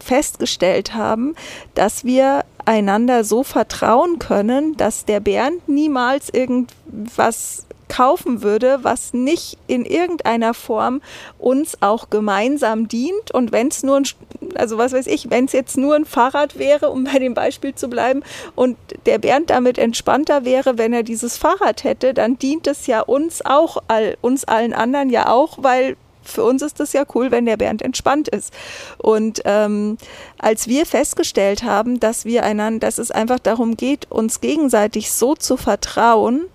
festgestellt 0.00 0.94
haben, 0.94 1.34
dass 1.74 2.04
wir 2.04 2.44
einander 2.64 3.24
so 3.24 3.42
vertrauen 3.42 4.18
können, 4.18 4.76
dass 4.76 5.04
der 5.04 5.20
Bernd 5.20 5.68
niemals 5.68 6.28
irgendwas 6.28 7.67
kaufen 7.88 8.42
würde, 8.42 8.80
was 8.82 9.12
nicht 9.12 9.58
in 9.66 9.84
irgendeiner 9.84 10.54
Form 10.54 11.00
uns 11.38 11.78
auch 11.80 12.10
gemeinsam 12.10 12.88
dient. 12.88 13.30
Und 13.32 13.52
wenn 13.52 13.68
es 13.68 13.82
nur 13.82 13.96
ein, 13.96 14.06
also 14.54 14.78
was 14.78 14.92
weiß 14.92 15.06
ich, 15.06 15.30
wenn 15.30 15.46
es 15.46 15.52
jetzt 15.52 15.76
nur 15.76 15.94
ein 15.94 16.04
Fahrrad 16.04 16.58
wäre, 16.58 16.90
um 16.90 17.04
bei 17.04 17.18
dem 17.18 17.34
Beispiel 17.34 17.74
zu 17.74 17.88
bleiben, 17.88 18.22
und 18.54 18.76
der 19.06 19.18
Bernd 19.18 19.50
damit 19.50 19.78
entspannter 19.78 20.44
wäre, 20.44 20.78
wenn 20.78 20.92
er 20.92 21.02
dieses 21.02 21.36
Fahrrad 21.36 21.84
hätte, 21.84 22.14
dann 22.14 22.38
dient 22.38 22.66
es 22.66 22.86
ja 22.86 23.00
uns 23.00 23.44
auch, 23.44 23.78
all, 23.88 24.16
uns 24.20 24.44
allen 24.44 24.72
anderen 24.72 25.10
ja 25.10 25.28
auch, 25.28 25.58
weil 25.60 25.96
für 26.28 26.44
uns 26.44 26.62
ist 26.62 26.78
das 26.78 26.92
ja 26.92 27.04
cool, 27.14 27.30
wenn 27.30 27.46
der 27.46 27.56
Bernd 27.56 27.82
entspannt 27.82 28.28
ist. 28.28 28.52
Und 28.98 29.40
ähm, 29.44 29.96
als 30.38 30.68
wir 30.68 30.86
festgestellt 30.86 31.62
haben, 31.62 31.98
dass 32.00 32.24
wir 32.24 32.44
einander, 32.44 32.86
dass 32.86 32.98
es 32.98 33.10
einfach 33.10 33.38
darum 33.38 33.76
geht, 33.76 34.10
uns 34.10 34.40
gegenseitig 34.40 35.10
so 35.10 35.34
zu 35.34 35.56
vertrauen, 35.56 36.46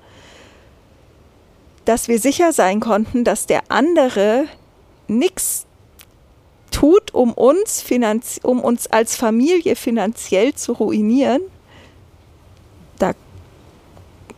dass 1.85 2.07
wir 2.07 2.19
sicher 2.19 2.53
sein 2.53 2.79
konnten, 2.79 3.23
dass 3.23 3.45
der 3.45 3.63
andere 3.69 4.45
nichts 5.07 5.65
tut, 6.71 7.13
um 7.13 7.33
uns, 7.33 7.85
um 8.43 8.59
uns 8.59 8.87
als 8.87 9.15
Familie 9.15 9.75
finanziell 9.75 10.53
zu 10.53 10.73
ruinieren, 10.73 11.41
da 12.99 13.13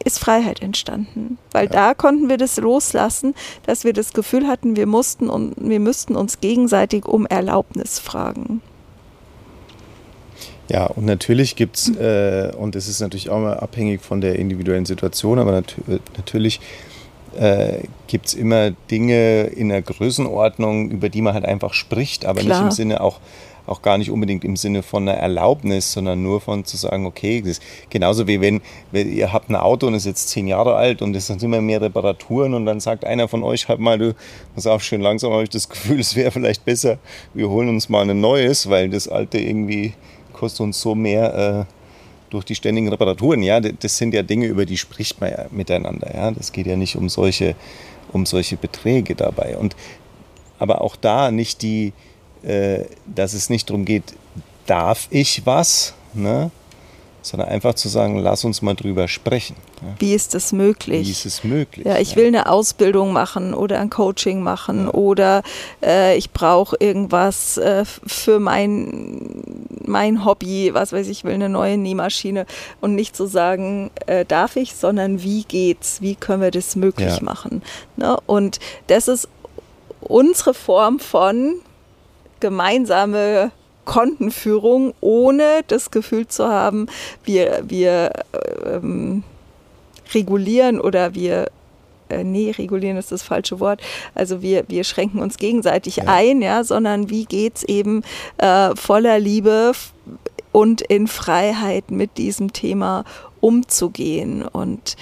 ist 0.03 0.19
Freiheit 0.19 0.61
entstanden. 0.61 1.37
Weil 1.51 1.65
ja. 1.65 1.71
da 1.71 1.93
konnten 1.93 2.29
wir 2.29 2.37
das 2.37 2.57
loslassen, 2.57 3.33
dass 3.65 3.83
wir 3.83 3.93
das 3.93 4.13
Gefühl 4.13 4.47
hatten, 4.47 4.75
wir 4.75 4.85
mussten 4.85 5.29
und 5.29 5.55
wir 5.57 5.79
müssten 5.79 6.15
uns 6.15 6.41
gegenseitig 6.41 7.05
um 7.05 7.25
Erlaubnis 7.25 7.99
fragen. 7.99 8.61
Ja, 10.67 10.87
und 10.87 11.05
natürlich 11.05 11.55
gibt 11.55 11.77
es, 11.77 11.89
äh, 11.95 12.51
und 12.57 12.75
es 12.75 12.87
ist 12.87 12.99
natürlich 12.99 13.29
auch 13.29 13.39
mal 13.39 13.59
abhängig 13.59 14.01
von 14.01 14.19
der 14.19 14.37
individuellen 14.37 14.85
Situation, 14.85 15.37
aber 15.37 15.51
nat 15.51 15.75
natürlich 16.17 16.59
äh, 17.35 17.83
gibt 18.07 18.27
es 18.27 18.33
immer 18.33 18.71
Dinge 18.91 19.43
in 19.43 19.69
der 19.69 19.81
Größenordnung, 19.81 20.89
über 20.89 21.09
die 21.09 21.21
man 21.21 21.33
halt 21.33 21.45
einfach 21.45 21.73
spricht, 21.73 22.25
aber 22.25 22.41
Klar. 22.41 22.59
nicht 22.59 22.65
im 22.65 22.71
Sinne 22.71 23.01
auch 23.01 23.19
auch 23.67 23.81
gar 23.81 23.97
nicht 23.97 24.11
unbedingt 24.11 24.43
im 24.43 24.55
Sinne 24.55 24.83
von 24.83 25.07
einer 25.07 25.17
Erlaubnis, 25.17 25.91
sondern 25.91 26.21
nur 26.21 26.41
von 26.41 26.65
zu 26.65 26.77
sagen, 26.77 27.05
okay, 27.05 27.41
das 27.41 27.51
ist 27.51 27.63
genauso 27.89 28.27
wie 28.27 28.41
wenn, 28.41 28.61
wenn 28.91 29.11
ihr 29.11 29.33
habt 29.33 29.49
ein 29.49 29.55
Auto 29.55 29.87
und 29.87 29.95
ist 29.95 30.05
jetzt 30.05 30.29
zehn 30.29 30.47
Jahre 30.47 30.75
alt 30.75 31.01
und 31.01 31.15
es 31.15 31.27
sind 31.27 31.41
immer 31.43 31.61
mehr 31.61 31.81
Reparaturen 31.81 32.53
und 32.53 32.65
dann 32.65 32.79
sagt 32.79 33.05
einer 33.05 33.27
von 33.27 33.43
euch 33.43 33.67
halt 33.67 33.79
mal, 33.79 33.97
du, 33.97 34.15
pass 34.53 34.67
auf, 34.67 34.83
schön 34.83 35.01
langsam 35.01 35.31
habe 35.31 35.43
ich 35.43 35.49
das 35.49 35.69
Gefühl, 35.69 35.99
es 35.99 36.15
wäre 36.15 36.31
vielleicht 36.31 36.65
besser, 36.65 36.97
wir 37.33 37.49
holen 37.49 37.69
uns 37.69 37.89
mal 37.89 38.07
ein 38.07 38.19
neues, 38.19 38.69
weil 38.69 38.89
das 38.89 39.07
alte 39.07 39.39
irgendwie 39.39 39.93
kostet 40.33 40.61
uns 40.61 40.81
so 40.81 40.95
mehr 40.95 41.65
äh, 41.67 41.74
durch 42.35 42.45
die 42.45 42.55
ständigen 42.55 42.89
Reparaturen. 42.89 43.41
Ja, 43.41 43.59
das 43.59 43.97
sind 43.97 44.13
ja 44.13 44.21
Dinge, 44.21 44.47
über 44.47 44.65
die 44.65 44.77
spricht 44.77 45.19
man 45.21 45.31
ja 45.31 45.45
miteinander. 45.51 46.13
Ja, 46.13 46.31
das 46.31 46.51
geht 46.51 46.67
ja 46.67 46.75
nicht 46.75 46.95
um 46.95 47.09
solche, 47.09 47.55
um 48.11 48.25
solche 48.25 48.57
Beträge 48.57 49.15
dabei. 49.15 49.57
Und 49.57 49.75
aber 50.59 50.81
auch 50.81 50.95
da 50.95 51.31
nicht 51.31 51.61
die, 51.61 51.93
äh, 52.43 52.85
dass 53.05 53.33
es 53.33 53.49
nicht 53.49 53.69
darum 53.69 53.85
geht, 53.85 54.03
darf 54.65 55.07
ich 55.11 55.45
was, 55.45 55.93
ne? 56.13 56.51
sondern 57.25 57.49
einfach 57.49 57.73
zu 57.73 57.89
sagen, 57.89 58.19
lass 58.19 58.45
uns 58.45 58.61
mal 58.61 58.75
drüber 58.75 59.07
sprechen. 59.07 59.55
Ja. 59.81 59.95
Wie 59.97 60.13
ist 60.13 60.33
das 60.35 60.53
möglich? 60.53 61.07
Wie 61.07 61.11
ist 61.11 61.25
es 61.25 61.43
möglich? 61.43 61.85
Ja, 61.85 61.97
ich 61.97 62.11
ja. 62.11 62.17
will 62.17 62.27
eine 62.27 62.49
Ausbildung 62.49 63.13
machen 63.13 63.53
oder 63.53 63.79
ein 63.79 63.89
Coaching 63.89 64.41
machen 64.41 64.85
ja. 64.85 64.93
oder 64.93 65.41
äh, 65.83 66.15
ich 66.17 66.31
brauche 66.31 66.77
irgendwas 66.79 67.57
äh, 67.57 67.83
für 67.85 68.39
mein, 68.39 69.41
mein 69.87 70.25
Hobby, 70.25 70.73
was 70.73 70.93
weiß 70.93 71.07
ich, 71.07 71.23
will 71.23 71.33
eine 71.33 71.49
neue 71.49 71.77
Nähmaschine 71.77 72.45
und 72.81 72.95
nicht 72.95 73.15
zu 73.15 73.25
sagen, 73.25 73.91
äh, 74.07 74.25
darf 74.25 74.55
ich, 74.55 74.75
sondern 74.75 75.21
wie 75.23 75.43
geht's? 75.43 76.01
Wie 76.01 76.15
können 76.15 76.41
wir 76.41 76.51
das 76.51 76.75
möglich 76.75 77.21
machen? 77.21 77.61
Ne? 77.95 78.17
Und 78.25 78.59
das 78.87 79.07
ist 79.07 79.27
unsere 80.01 80.53
Form 80.53 80.99
von 80.99 81.55
gemeinsame 82.39 83.51
Kontenführung, 83.85 84.93
ohne 84.99 85.61
das 85.67 85.91
Gefühl 85.91 86.27
zu 86.27 86.47
haben, 86.47 86.87
wir, 87.23 87.63
wir 87.67 88.11
ähm, 88.65 89.23
regulieren 90.13 90.79
oder 90.79 91.13
wir 91.15 91.49
äh, 92.09 92.23
nee, 92.23 92.51
regulieren 92.51 92.97
ist 92.97 93.11
das 93.11 93.23
falsche 93.23 93.59
Wort. 93.59 93.81
Also 94.13 94.41
wir, 94.41 94.65
wir 94.67 94.83
schränken 94.83 95.19
uns 95.19 95.37
gegenseitig 95.37 95.97
ja. 95.97 96.03
ein, 96.07 96.41
ja, 96.41 96.63
sondern 96.63 97.09
wie 97.09 97.25
geht 97.25 97.57
es 97.57 97.63
eben 97.63 98.03
äh, 98.37 98.75
voller 98.75 99.19
Liebe 99.19 99.73
und 100.51 100.81
in 100.81 101.07
Freiheit 101.07 101.91
mit 101.91 102.17
diesem 102.17 102.53
Thema 102.53 103.03
umzugehen. 103.41 104.43
Und 104.43 104.95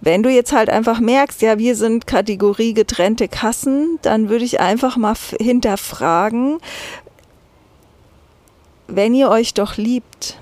wenn 0.00 0.22
du 0.22 0.30
jetzt 0.30 0.52
halt 0.52 0.68
einfach 0.68 1.00
merkst, 1.00 1.42
ja, 1.42 1.58
wir 1.58 1.76
sind 1.76 2.06
Kategorie 2.06 2.74
getrennte 2.74 3.28
Kassen, 3.28 3.98
dann 4.02 4.28
würde 4.28 4.44
ich 4.44 4.60
einfach 4.60 4.96
mal 4.96 5.14
hinterfragen, 5.40 6.58
wenn 8.88 9.14
ihr 9.14 9.30
euch 9.30 9.54
doch 9.54 9.76
liebt, 9.76 10.38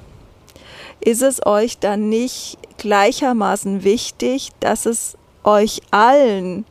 ist 1.01 1.23
es 1.23 1.45
euch 1.47 1.79
dann 1.79 2.09
nicht 2.09 2.59
gleichermaßen 2.79 3.85
wichtig, 3.85 4.51
dass 4.61 4.87
es 4.87 5.17
euch 5.45 5.81
allen 5.91 6.65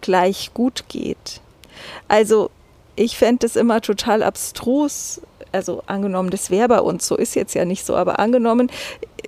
gleich 0.00 0.52
gut 0.54 0.84
geht? 0.88 1.40
Also 2.08 2.50
ich 2.96 3.16
fände 3.16 3.46
es 3.46 3.56
immer 3.56 3.80
total 3.80 4.22
abstrus, 4.22 5.20
also 5.52 5.82
angenommen, 5.86 6.30
das 6.30 6.50
wäre 6.50 6.68
bei 6.68 6.80
uns 6.80 7.06
so, 7.06 7.16
ist 7.16 7.34
jetzt 7.34 7.54
ja 7.54 7.64
nicht 7.64 7.84
so, 7.84 7.96
aber 7.96 8.18
angenommen, 8.18 8.70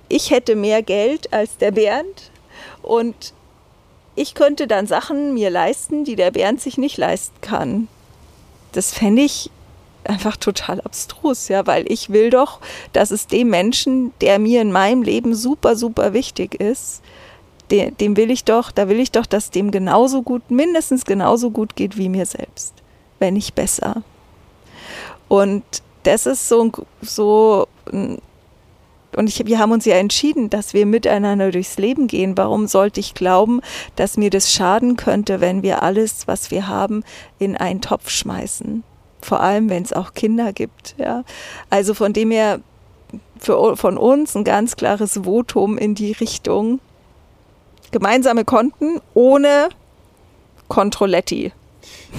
ich 0.09 0.31
hätte 0.31 0.55
mehr 0.55 0.81
Geld 0.81 1.33
als 1.33 1.57
der 1.57 1.71
Bernd 1.71 2.31
und 2.81 3.33
ich 4.15 4.33
könnte 4.33 4.67
dann 4.67 4.87
Sachen 4.87 5.33
mir 5.33 5.49
leisten, 5.49 6.03
die 6.03 6.15
der 6.15 6.31
Bernd 6.31 6.59
sich 6.59 6.77
nicht 6.77 6.97
leisten 6.97 7.39
kann. 7.41 7.87
Das 8.71 8.91
fände 8.91 9.21
ich 9.21 9.51
einfach 10.03 10.37
total 10.37 10.81
abstrus, 10.81 11.49
ja, 11.49 11.67
weil 11.67 11.91
ich 11.91 12.09
will 12.09 12.29
doch, 12.29 12.59
dass 12.93 13.11
es 13.11 13.27
dem 13.27 13.49
Menschen, 13.49 14.13
der 14.21 14.39
mir 14.39 14.61
in 14.61 14.71
meinem 14.71 15.03
Leben 15.03 15.35
super, 15.35 15.75
super 15.75 16.13
wichtig 16.13 16.59
ist, 16.59 17.01
dem, 17.71 17.95
dem 17.97 18.17
will 18.17 18.31
ich 18.31 18.43
doch, 18.43 18.71
da 18.71 18.89
will 18.89 18.99
ich 18.99 19.11
doch, 19.11 19.25
dass 19.25 19.51
dem 19.51 19.71
genauso 19.71 20.21
gut, 20.21 20.49
mindestens 20.49 21.05
genauso 21.05 21.51
gut 21.51 21.75
geht 21.75 21.97
wie 21.97 22.09
mir 22.09 22.25
selbst, 22.25 22.73
wenn 23.19 23.33
nicht 23.33 23.55
besser. 23.55 24.03
Und 25.27 25.63
das 26.03 26.25
ist 26.25 26.47
so, 26.47 26.71
so 27.01 27.67
und 27.91 29.27
ich, 29.27 29.45
wir 29.45 29.59
haben 29.59 29.71
uns 29.71 29.85
ja 29.85 29.95
entschieden, 29.95 30.49
dass 30.49 30.73
wir 30.73 30.85
miteinander 30.85 31.51
durchs 31.51 31.77
Leben 31.77 32.07
gehen. 32.07 32.37
Warum 32.37 32.67
sollte 32.67 32.99
ich 32.99 33.13
glauben, 33.13 33.61
dass 33.95 34.15
mir 34.15 34.29
das 34.29 34.51
schaden 34.51 34.95
könnte, 34.95 35.41
wenn 35.41 35.63
wir 35.63 35.81
alles, 35.81 36.27
was 36.27 36.51
wir 36.51 36.67
haben, 36.67 37.03
in 37.39 37.57
einen 37.57 37.81
Topf 37.81 38.09
schmeißen? 38.09 38.83
vor 39.21 39.41
allem 39.41 39.69
wenn 39.69 39.83
es 39.83 39.93
auch 39.93 40.13
Kinder 40.13 40.53
gibt. 40.53 40.95
Ja. 40.97 41.23
Also 41.69 41.93
von 41.93 42.13
dem 42.13 42.31
her 42.31 42.61
für, 43.39 43.77
von 43.77 43.97
uns 43.97 44.35
ein 44.35 44.43
ganz 44.43 44.75
klares 44.75 45.21
Votum 45.23 45.77
in 45.77 45.95
die 45.95 46.13
Richtung 46.13 46.79
gemeinsame 47.91 48.45
Konten 48.45 48.99
ohne 49.13 49.69
Controletti. 50.67 51.51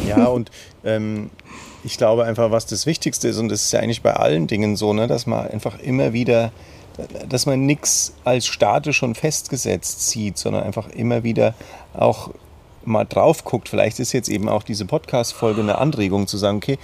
Ja, 0.06 0.26
und 0.26 0.50
ähm, 0.84 1.30
ich 1.84 1.96
glaube 1.96 2.24
einfach, 2.24 2.50
was 2.50 2.66
das 2.66 2.86
Wichtigste 2.86 3.28
ist, 3.28 3.38
und 3.38 3.48
das 3.48 3.64
ist 3.64 3.72
ja 3.72 3.80
eigentlich 3.80 4.02
bei 4.02 4.14
allen 4.14 4.46
Dingen 4.46 4.76
so, 4.76 4.92
ne, 4.92 5.06
dass 5.06 5.26
man 5.26 5.48
einfach 5.48 5.78
immer 5.80 6.12
wieder, 6.12 6.52
dass 7.28 7.46
man 7.46 7.66
nichts 7.66 8.14
als 8.24 8.46
statisch 8.46 9.02
und 9.02 9.16
festgesetzt 9.16 10.08
sieht, 10.08 10.38
sondern 10.38 10.64
einfach 10.64 10.88
immer 10.88 11.22
wieder 11.22 11.54
auch 11.94 12.30
mal 12.84 13.04
drauf 13.04 13.44
guckt, 13.44 13.68
vielleicht 13.68 14.00
ist 14.00 14.12
jetzt 14.12 14.28
eben 14.28 14.48
auch 14.48 14.62
diese 14.62 14.86
Podcast-Folge 14.86 15.60
eine 15.60 15.78
Anregung 15.78 16.26
zu 16.26 16.38
sagen, 16.38 16.56
okay, 16.56 16.78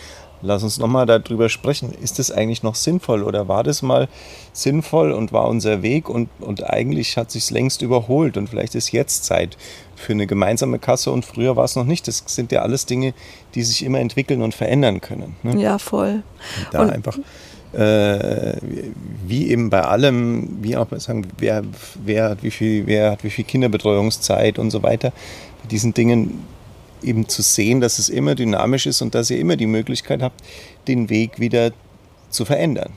lass 0.44 0.62
uns 0.62 0.78
nochmal 0.78 1.06
darüber 1.06 1.48
sprechen. 1.48 1.92
Ist 1.92 2.18
das 2.18 2.30
eigentlich 2.30 2.62
noch 2.62 2.74
sinnvoll 2.74 3.22
oder 3.22 3.48
war 3.48 3.64
das 3.64 3.82
mal 3.82 4.08
sinnvoll 4.52 5.12
und 5.12 5.32
war 5.32 5.48
unser 5.48 5.82
Weg 5.82 6.08
und, 6.08 6.28
und 6.40 6.64
eigentlich 6.68 7.16
hat 7.16 7.30
sich 7.30 7.50
längst 7.50 7.82
überholt 7.82 8.36
und 8.36 8.48
vielleicht 8.48 8.74
ist 8.74 8.92
jetzt 8.92 9.24
Zeit 9.24 9.56
für 9.96 10.12
eine 10.12 10.26
gemeinsame 10.26 10.78
Kasse 10.78 11.10
und 11.10 11.24
früher 11.24 11.56
war 11.56 11.64
es 11.64 11.76
noch 11.76 11.86
nicht. 11.86 12.06
Das 12.06 12.22
sind 12.26 12.52
ja 12.52 12.62
alles 12.62 12.86
Dinge, 12.86 13.14
die 13.54 13.62
sich 13.62 13.84
immer 13.84 14.00
entwickeln 14.00 14.42
und 14.42 14.54
verändern 14.54 15.00
können. 15.00 15.36
Ne? 15.42 15.60
Ja, 15.60 15.78
voll. 15.78 16.22
Und 16.58 16.68
da 16.72 16.82
und 16.82 16.90
einfach 16.90 17.18
äh, 17.74 18.56
wie 19.26 19.50
eben 19.50 19.70
bei 19.70 19.82
allem, 19.82 20.62
wie 20.62 20.76
auch 20.76 20.86
sagen, 20.98 21.26
wer, 21.38 21.62
wer, 22.04 22.30
hat 22.30 22.42
wie 22.42 22.50
viel, 22.50 22.86
wer 22.86 23.12
hat 23.12 23.24
wie 23.24 23.30
viel 23.30 23.44
Kinderbetreuungszeit 23.44 24.58
und 24.58 24.70
so 24.70 24.82
weiter, 24.82 25.12
bei 25.62 25.68
diesen 25.68 25.92
Dingen 25.94 26.44
eben 27.04 27.28
zu 27.28 27.42
sehen, 27.42 27.80
dass 27.80 27.98
es 27.98 28.08
immer 28.08 28.34
dynamisch 28.34 28.86
ist 28.86 29.02
und 29.02 29.14
dass 29.14 29.30
ihr 29.30 29.38
immer 29.38 29.56
die 29.56 29.66
Möglichkeit 29.66 30.22
habt, 30.22 30.42
den 30.88 31.10
Weg 31.10 31.38
wieder 31.38 31.72
zu 32.30 32.44
verändern. 32.44 32.92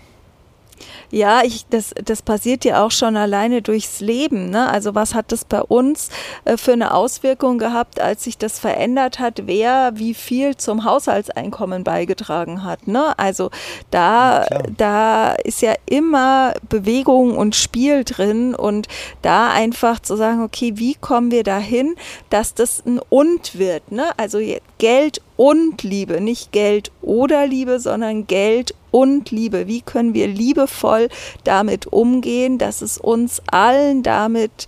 Ja, 1.10 1.42
ich, 1.44 1.66
das, 1.70 1.94
das 2.04 2.22
passiert 2.22 2.66
ja 2.66 2.84
auch 2.84 2.92
schon 2.92 3.16
alleine 3.16 3.62
durchs 3.62 4.02
Leben. 4.02 4.50
Ne? 4.50 4.70
Also 4.70 4.94
was 4.94 5.14
hat 5.14 5.32
das 5.32 5.46
bei 5.46 5.62
uns 5.62 6.10
äh, 6.44 6.58
für 6.58 6.74
eine 6.74 6.94
Auswirkung 6.94 7.58
gehabt, 7.60 8.02
als 8.02 8.26
sich 8.26 8.38
das 8.38 8.60
verändert 8.60 9.20
hat, 9.20 9.44
wer 9.46 9.92
wie 9.96 10.14
viel 10.14 10.58
zum 10.58 10.84
Haushaltseinkommen 10.84 11.86
beigetragen 11.86 12.64
hat. 12.64 12.88
Ne? 12.88 13.18
Also 13.18 13.52
da, 13.90 14.46
ja, 14.52 14.64
da 14.76 15.32
ist 15.34 15.62
ja 15.62 15.76
immer 15.86 16.54
Bewegung 16.68 17.38
und 17.38 17.56
Spiel 17.56 18.04
drin 18.04 18.54
und 18.54 18.88
da 19.22 19.52
einfach 19.52 20.02
zu 20.02 20.18
sagen, 20.18 20.44
okay, 20.44 20.74
wie 20.76 20.96
kommen 20.96 21.32
wir 21.32 21.44
dahin, 21.44 21.96
dass 22.30 22.54
das 22.54 22.84
ein 22.86 23.00
Und 23.10 23.58
wird. 23.58 23.92
Ne? 23.92 24.08
Also 24.18 24.40
Geld 24.78 25.22
und 25.38 25.84
Liebe, 25.84 26.20
nicht 26.20 26.52
Geld 26.52 26.92
oder 27.02 27.48
Liebe, 27.48 27.80
sondern 27.80 28.28
Geld 28.28 28.74
und 28.98 29.30
Liebe. 29.30 29.68
Wie 29.68 29.82
können 29.82 30.16
wir 30.16 30.28
liebevoll 30.28 31.10
damit 31.44 31.86
umgehen, 31.86 32.58
dass 32.58 32.82
es 32.82 32.98
uns 32.98 33.44
allen 33.46 34.02
damit 34.02 34.66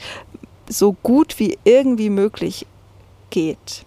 so 0.67 0.93
gut 0.93 1.39
wie 1.39 1.57
irgendwie 1.63 2.11
möglich 2.11 2.67
geht? 3.31 3.85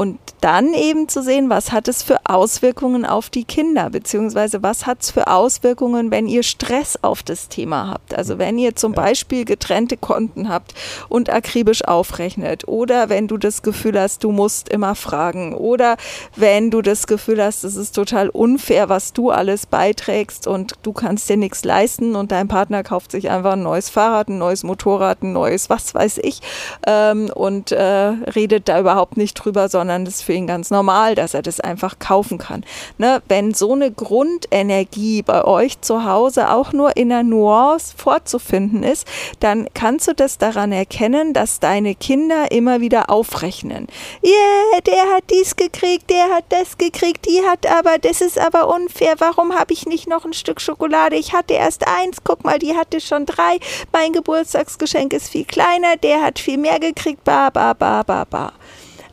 Und 0.00 0.18
dann 0.40 0.72
eben 0.72 1.08
zu 1.08 1.22
sehen, 1.22 1.50
was 1.50 1.72
hat 1.72 1.86
es 1.88 2.02
für 2.02 2.20
Auswirkungen 2.24 3.04
auf 3.04 3.28
die 3.28 3.44
Kinder, 3.44 3.90
beziehungsweise 3.90 4.62
was 4.62 4.86
hat 4.86 5.02
es 5.02 5.10
für 5.10 5.26
Auswirkungen, 5.26 6.10
wenn 6.10 6.26
ihr 6.26 6.42
Stress 6.42 6.98
auf 7.02 7.22
das 7.22 7.48
Thema 7.48 7.90
habt. 7.90 8.14
Also 8.14 8.38
wenn 8.38 8.56
ihr 8.56 8.76
zum. 8.76 8.94
Beispiel 9.00 9.46
getrennte 9.46 9.96
Konten 9.96 10.50
habt 10.50 10.74
und 11.08 11.30
akribisch 11.30 11.84
aufrechnet 11.84 12.68
oder 12.68 13.08
wenn 13.08 13.28
du 13.28 13.38
das 13.38 13.62
Gefühl 13.62 13.98
hast, 13.98 14.24
du 14.24 14.30
musst 14.30 14.68
immer 14.68 14.94
fragen 14.94 15.54
oder 15.54 15.96
wenn 16.36 16.70
du 16.70 16.82
das 16.82 17.06
Gefühl 17.06 17.42
hast, 17.42 17.64
es 17.64 17.76
ist 17.76 17.94
total 17.94 18.28
unfair, 18.28 18.90
was 18.90 19.14
du 19.14 19.30
alles 19.30 19.64
beiträgst 19.64 20.46
und 20.46 20.74
du 20.82 20.92
kannst 20.92 21.30
dir 21.30 21.38
nichts 21.38 21.64
leisten 21.64 22.14
und 22.14 22.30
dein 22.30 22.46
Partner 22.48 22.82
kauft 22.82 23.12
sich 23.12 23.30
einfach 23.30 23.52
ein 23.52 23.62
neues 23.62 23.88
Fahrrad, 23.88 24.28
ein 24.28 24.36
neues 24.36 24.64
Motorrad, 24.64 25.22
ein 25.22 25.32
neues 25.32 25.70
was 25.70 25.94
weiß 25.94 26.18
ich 26.18 26.40
ähm, 26.86 27.30
und 27.34 27.72
äh, 27.72 27.82
redet 27.82 28.68
da 28.68 28.80
überhaupt 28.80 29.16
nicht 29.16 29.34
drüber, 29.34 29.70
sondern 29.70 29.89
das 29.98 30.22
für 30.22 30.32
ihn 30.32 30.46
ganz 30.46 30.70
normal, 30.70 31.14
dass 31.14 31.34
er 31.34 31.42
das 31.42 31.60
einfach 31.60 31.98
kaufen 31.98 32.38
kann. 32.38 32.64
Ne? 32.98 33.22
Wenn 33.28 33.54
so 33.54 33.72
eine 33.72 33.90
Grundenergie 33.90 35.22
bei 35.22 35.44
euch 35.44 35.80
zu 35.80 36.04
Hause 36.04 36.50
auch 36.50 36.72
nur 36.72 36.96
in 36.96 37.08
der 37.08 37.22
Nuance 37.22 37.94
vorzufinden 37.96 38.82
ist, 38.82 39.06
dann 39.40 39.68
kannst 39.74 40.08
du 40.08 40.14
das 40.14 40.38
daran 40.38 40.72
erkennen, 40.72 41.32
dass 41.32 41.60
deine 41.60 41.94
Kinder 41.94 42.50
immer 42.50 42.80
wieder 42.80 43.10
aufrechnen. 43.10 43.86
Yeah, 44.24 44.80
der 44.86 45.14
hat 45.14 45.24
dies 45.30 45.56
gekriegt, 45.56 46.10
der 46.10 46.30
hat 46.34 46.44
das 46.50 46.78
gekriegt, 46.78 47.26
die 47.26 47.42
hat 47.46 47.66
aber, 47.66 47.98
das 47.98 48.20
ist 48.20 48.38
aber 48.38 48.72
unfair, 48.74 49.14
warum 49.18 49.54
habe 49.54 49.72
ich 49.72 49.86
nicht 49.86 50.08
noch 50.08 50.24
ein 50.24 50.32
Stück 50.32 50.60
Schokolade? 50.60 51.16
Ich 51.16 51.32
hatte 51.32 51.54
erst 51.54 51.86
eins, 51.86 52.18
guck 52.24 52.44
mal, 52.44 52.58
die 52.58 52.76
hatte 52.76 53.00
schon 53.00 53.26
drei, 53.26 53.58
mein 53.92 54.12
Geburtstagsgeschenk 54.12 55.12
ist 55.12 55.28
viel 55.28 55.44
kleiner, 55.44 55.96
der 55.96 56.22
hat 56.22 56.38
viel 56.38 56.58
mehr 56.58 56.78
gekriegt, 56.78 57.24
ba, 57.24 57.50
ba, 57.50 57.74
ba, 57.74 58.02
ba, 58.02 58.24
ba. 58.24 58.52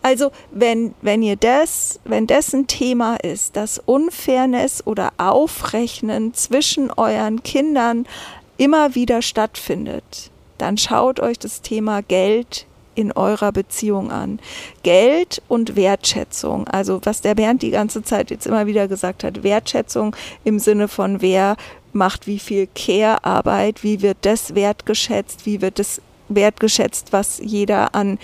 Also 0.07 0.31
wenn, 0.51 0.93
wenn 1.01 1.21
ihr 1.21 1.35
das, 1.35 1.99
wenn 2.05 2.27
das 2.27 2.53
ein 2.53 2.65
Thema 2.65 3.17
ist, 3.17 3.57
dass 3.57 3.77
Unfairness 3.77 4.87
oder 4.87 5.11
Aufrechnen 5.17 6.33
zwischen 6.33 6.91
euren 6.91 7.43
Kindern 7.43 8.07
immer 8.55 8.95
wieder 8.95 9.21
stattfindet, 9.21 10.31
dann 10.59 10.77
schaut 10.77 11.19
euch 11.19 11.37
das 11.39 11.61
Thema 11.61 12.01
Geld 12.03 12.67
in 12.95 13.11
eurer 13.11 13.51
Beziehung 13.51 14.09
an. 14.09 14.39
Geld 14.81 15.41
und 15.49 15.75
Wertschätzung. 15.75 16.69
Also 16.69 17.01
was 17.03 17.19
der 17.19 17.35
Bernd 17.35 17.61
die 17.61 17.71
ganze 17.71 18.01
Zeit 18.01 18.31
jetzt 18.31 18.47
immer 18.47 18.65
wieder 18.65 18.87
gesagt 18.87 19.25
hat, 19.25 19.43
Wertschätzung 19.43 20.15
im 20.45 20.57
Sinne 20.57 20.87
von 20.87 21.21
wer 21.21 21.57
macht 21.91 22.27
wie 22.27 22.39
viel 22.39 22.69
Care-Arbeit, 22.73 23.83
wie 23.83 24.01
wird 24.01 24.19
das 24.21 24.55
wertgeschätzt, 24.55 25.45
wie 25.45 25.61
wird 25.61 25.79
das 25.79 26.01
wertgeschätzt, 26.29 27.11
was 27.11 27.39
jeder 27.39 27.93
an 27.93 28.19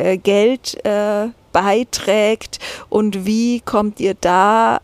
äh, 0.00 0.16
Geld 0.16 0.84
äh, 0.84 1.28
beiträgt 1.52 2.58
und 2.88 3.26
wie 3.26 3.60
kommt 3.60 4.00
ihr 4.00 4.14
da 4.14 4.80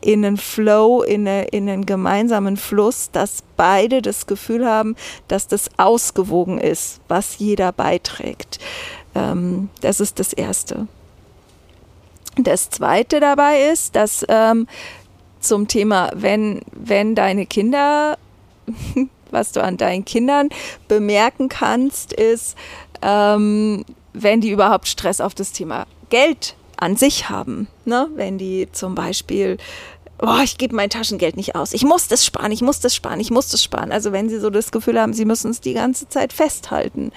in 0.00 0.24
einen 0.24 0.36
Flow, 0.36 1.02
in, 1.02 1.26
eine, 1.26 1.44
in 1.46 1.68
einen 1.68 1.86
gemeinsamen 1.86 2.56
Fluss, 2.56 3.10
dass 3.10 3.42
beide 3.56 4.02
das 4.02 4.26
Gefühl 4.26 4.66
haben, 4.66 4.94
dass 5.26 5.48
das 5.48 5.70
ausgewogen 5.78 6.58
ist, 6.58 7.00
was 7.08 7.38
jeder 7.38 7.72
beiträgt. 7.72 8.58
Ähm, 9.14 9.68
das 9.80 10.00
ist 10.00 10.20
das 10.20 10.32
Erste. 10.32 10.86
Das 12.36 12.70
Zweite 12.70 13.18
dabei 13.18 13.70
ist, 13.72 13.96
dass 13.96 14.24
ähm, 14.28 14.68
zum 15.40 15.68
Thema, 15.68 16.10
wenn, 16.14 16.60
wenn 16.72 17.14
deine 17.14 17.46
Kinder, 17.46 18.18
was 19.30 19.52
du 19.52 19.62
an 19.62 19.76
deinen 19.76 20.04
Kindern 20.04 20.50
bemerken 20.86 21.48
kannst, 21.48 22.12
ist, 22.12 22.56
ähm, 23.02 23.84
wenn 24.22 24.40
die 24.40 24.50
überhaupt 24.50 24.88
Stress 24.88 25.20
auf 25.20 25.34
das 25.34 25.52
Thema 25.52 25.86
Geld 26.10 26.56
an 26.76 26.96
sich 26.96 27.28
haben. 27.28 27.68
Ne? 27.84 28.08
Wenn 28.14 28.38
die 28.38 28.68
zum 28.72 28.94
Beispiel 28.94 29.58
oh, 30.20 30.38
ich 30.42 30.58
gebe 30.58 30.74
mein 30.74 30.90
Taschengeld 30.90 31.36
nicht 31.36 31.54
aus. 31.54 31.72
Ich 31.72 31.84
muss 31.84 32.08
das 32.08 32.24
sparen, 32.24 32.52
ich 32.52 32.62
muss 32.62 32.80
das 32.80 32.94
sparen, 32.94 33.20
ich 33.20 33.30
muss 33.30 33.48
das 33.48 33.62
sparen. 33.62 33.92
Also 33.92 34.12
wenn 34.12 34.28
sie 34.28 34.38
so 34.38 34.50
das 34.50 34.72
Gefühl 34.72 35.00
haben, 35.00 35.12
sie 35.12 35.24
müssen 35.24 35.50
es 35.50 35.60
die 35.60 35.74
ganze 35.74 36.08
Zeit 36.08 36.32
festhalten. 36.32 37.12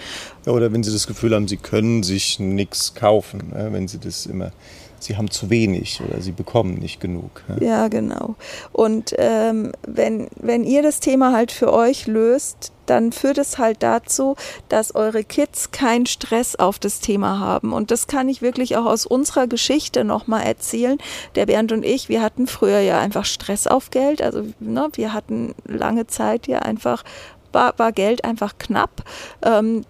Ja, 0.46 0.52
oder 0.52 0.74
wenn 0.74 0.84
sie 0.84 0.92
das 0.92 1.08
Gefühl 1.08 1.34
haben, 1.34 1.48
sie 1.48 1.58
können 1.58 2.04
sich 2.04 2.40
nichts 2.40 2.94
kaufen, 2.96 3.52
ne? 3.54 3.70
wenn 3.72 3.88
sie 3.88 4.00
das 4.00 4.26
immer 4.26 4.52
sie 5.00 5.18
haben 5.18 5.30
zu 5.32 5.50
wenig 5.50 6.02
oder 6.08 6.22
sie 6.22 6.32
bekommen 6.32 6.76
nicht 6.76 7.00
genug. 7.00 7.44
Ja, 7.48 7.66
ja 7.66 7.88
genau. 7.88 8.36
Und 8.72 9.14
ähm, 9.18 9.72
wenn, 9.86 10.28
wenn 10.36 10.64
ihr 10.64 10.84
das 10.84 11.00
Thema 11.00 11.34
halt 11.34 11.52
für 11.52 11.74
euch 11.74 12.08
löst, 12.08 12.72
dann 12.86 13.12
führt 13.12 13.38
es 13.38 13.60
halt 13.60 13.84
dazu, 13.84 14.36
dass 14.68 14.96
eure 14.96 15.24
Kids 15.24 15.72
keinen 15.72 16.08
Stress 16.08 16.56
auf 16.56 16.80
das 16.80 17.00
Thema 17.00 17.40
haben. 17.40 17.72
Und 17.72 17.92
das 17.92 18.08
kann 18.08 18.28
ich 18.30 18.42
wirklich 18.42 18.78
auch 18.78 18.86
aus 18.86 19.06
unserer 19.06 19.46
Geschichte 19.46 20.04
nochmal 20.04 20.44
erzählen. 20.44 20.98
Der 21.36 21.46
Bernd 21.46 21.72
und 21.72 21.86
ich, 21.86 22.10
wir 22.10 22.22
hatten 22.22 22.48
früher 22.48 22.80
ja 22.80 23.00
einfach 23.00 23.26
Stress 23.26 23.68
auf 23.68 23.92
Geld. 23.92 24.22
Also 24.24 24.44
ne, 24.60 24.90
wir 24.94 25.14
hatten 25.14 25.54
lange 25.66 26.08
Zeit 26.08 26.48
ja 26.48 26.60
einfach 26.60 27.04
war, 27.52 27.74
war 27.78 27.92
Geld 27.92 28.24
einfach 28.26 28.58
knapp. 28.58 29.04
Ähm, 29.44 29.84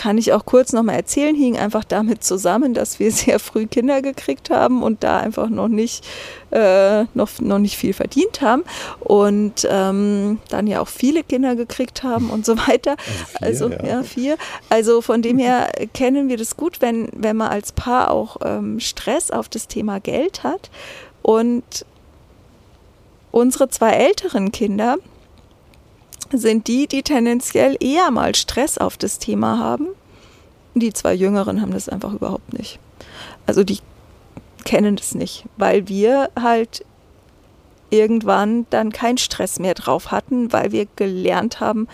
kann 0.00 0.16
ich 0.16 0.32
auch 0.32 0.46
kurz 0.46 0.72
nochmal 0.72 0.94
erzählen, 0.94 1.36
hing 1.36 1.58
einfach 1.58 1.84
damit 1.84 2.24
zusammen, 2.24 2.72
dass 2.72 2.98
wir 2.98 3.12
sehr 3.12 3.38
früh 3.38 3.66
Kinder 3.66 4.00
gekriegt 4.00 4.48
haben 4.48 4.82
und 4.82 5.04
da 5.04 5.18
einfach 5.18 5.50
noch 5.50 5.68
nicht, 5.68 6.06
äh, 6.52 7.04
noch, 7.12 7.28
noch 7.40 7.58
nicht 7.58 7.76
viel 7.76 7.92
verdient 7.92 8.40
haben 8.40 8.64
und 9.00 9.68
ähm, 9.70 10.38
dann 10.48 10.66
ja 10.66 10.80
auch 10.80 10.88
viele 10.88 11.22
Kinder 11.22 11.54
gekriegt 11.54 12.02
haben 12.02 12.30
und 12.30 12.46
so 12.46 12.56
weiter. 12.56 12.96
Also, 13.42 13.68
vier, 13.68 13.78
also 13.80 13.86
ja. 13.86 13.96
ja. 13.96 14.02
vier. 14.02 14.36
Also 14.70 15.02
von 15.02 15.20
dem 15.20 15.36
her 15.36 15.70
kennen 15.92 16.30
wir 16.30 16.38
das 16.38 16.56
gut, 16.56 16.80
wenn, 16.80 17.10
wenn 17.14 17.36
man 17.36 17.48
als 17.48 17.72
Paar 17.72 18.10
auch 18.10 18.38
ähm, 18.42 18.80
Stress 18.80 19.30
auf 19.30 19.50
das 19.50 19.68
Thema 19.68 20.00
Geld 20.00 20.44
hat 20.44 20.70
und 21.20 21.84
unsere 23.32 23.68
zwei 23.68 23.90
älteren 23.90 24.50
Kinder, 24.50 24.96
sind 26.32 26.68
die, 26.68 26.86
die 26.86 27.02
tendenziell 27.02 27.76
eher 27.80 28.10
mal 28.10 28.34
Stress 28.34 28.78
auf 28.78 28.96
das 28.96 29.18
Thema 29.18 29.58
haben. 29.58 29.88
Die 30.74 30.92
zwei 30.92 31.14
Jüngeren 31.14 31.60
haben 31.60 31.72
das 31.72 31.88
einfach 31.88 32.12
überhaupt 32.12 32.52
nicht. 32.52 32.78
Also 33.46 33.64
die 33.64 33.78
kennen 34.64 34.96
das 34.96 35.14
nicht, 35.14 35.44
weil 35.56 35.88
wir 35.88 36.30
halt 36.40 36.84
irgendwann 37.90 38.66
dann 38.70 38.92
keinen 38.92 39.18
Stress 39.18 39.58
mehr 39.58 39.74
drauf 39.74 40.12
hatten, 40.12 40.52
weil 40.52 40.70
wir 40.72 40.86
gelernt 40.96 41.60
haben, 41.60 41.88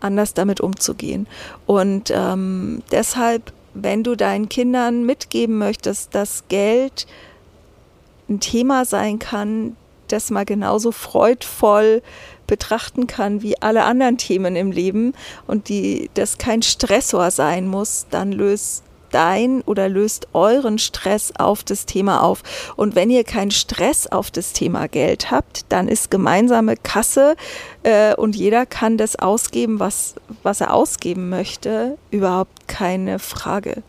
anders 0.00 0.34
damit 0.34 0.60
umzugehen. 0.60 1.26
Und 1.66 2.12
ähm, 2.14 2.82
deshalb, 2.90 3.52
wenn 3.74 4.02
du 4.02 4.14
deinen 4.14 4.48
Kindern 4.48 5.04
mitgeben 5.06 5.58
möchtest, 5.58 6.14
dass 6.14 6.44
Geld 6.48 7.06
ein 8.28 8.40
Thema 8.40 8.84
sein 8.84 9.18
kann, 9.18 9.76
das 10.12 10.30
mal 10.30 10.44
genauso 10.44 10.92
freudvoll 10.92 12.02
betrachten 12.46 13.06
kann 13.06 13.42
wie 13.42 13.60
alle 13.62 13.84
anderen 13.84 14.18
Themen 14.18 14.56
im 14.56 14.72
Leben 14.72 15.14
und 15.46 15.68
die 15.68 16.10
das 16.14 16.38
kein 16.38 16.62
Stressor 16.62 17.30
sein 17.30 17.68
muss, 17.68 18.06
dann 18.10 18.32
löst 18.32 18.82
dein 19.10 19.62
oder 19.62 19.88
löst 19.88 20.28
euren 20.32 20.78
Stress 20.78 21.32
auf 21.38 21.62
das 21.62 21.86
Thema 21.86 22.22
auf. 22.22 22.42
Und 22.76 22.94
wenn 22.94 23.10
ihr 23.10 23.24
keinen 23.24 23.50
Stress 23.50 24.06
auf 24.06 24.30
das 24.30 24.52
Thema 24.52 24.88
Geld 24.88 25.30
habt, 25.30 25.64
dann 25.68 25.88
ist 25.88 26.10
gemeinsame 26.10 26.76
Kasse 26.76 27.36
äh, 27.82 28.14
und 28.14 28.36
jeder 28.36 28.66
kann 28.66 28.96
das 28.96 29.16
ausgeben, 29.16 29.80
was, 29.80 30.14
was 30.42 30.60
er 30.60 30.74
ausgeben 30.74 31.28
möchte, 31.28 31.98
überhaupt 32.10 32.68
keine 32.68 33.18
Frage. 33.18 33.82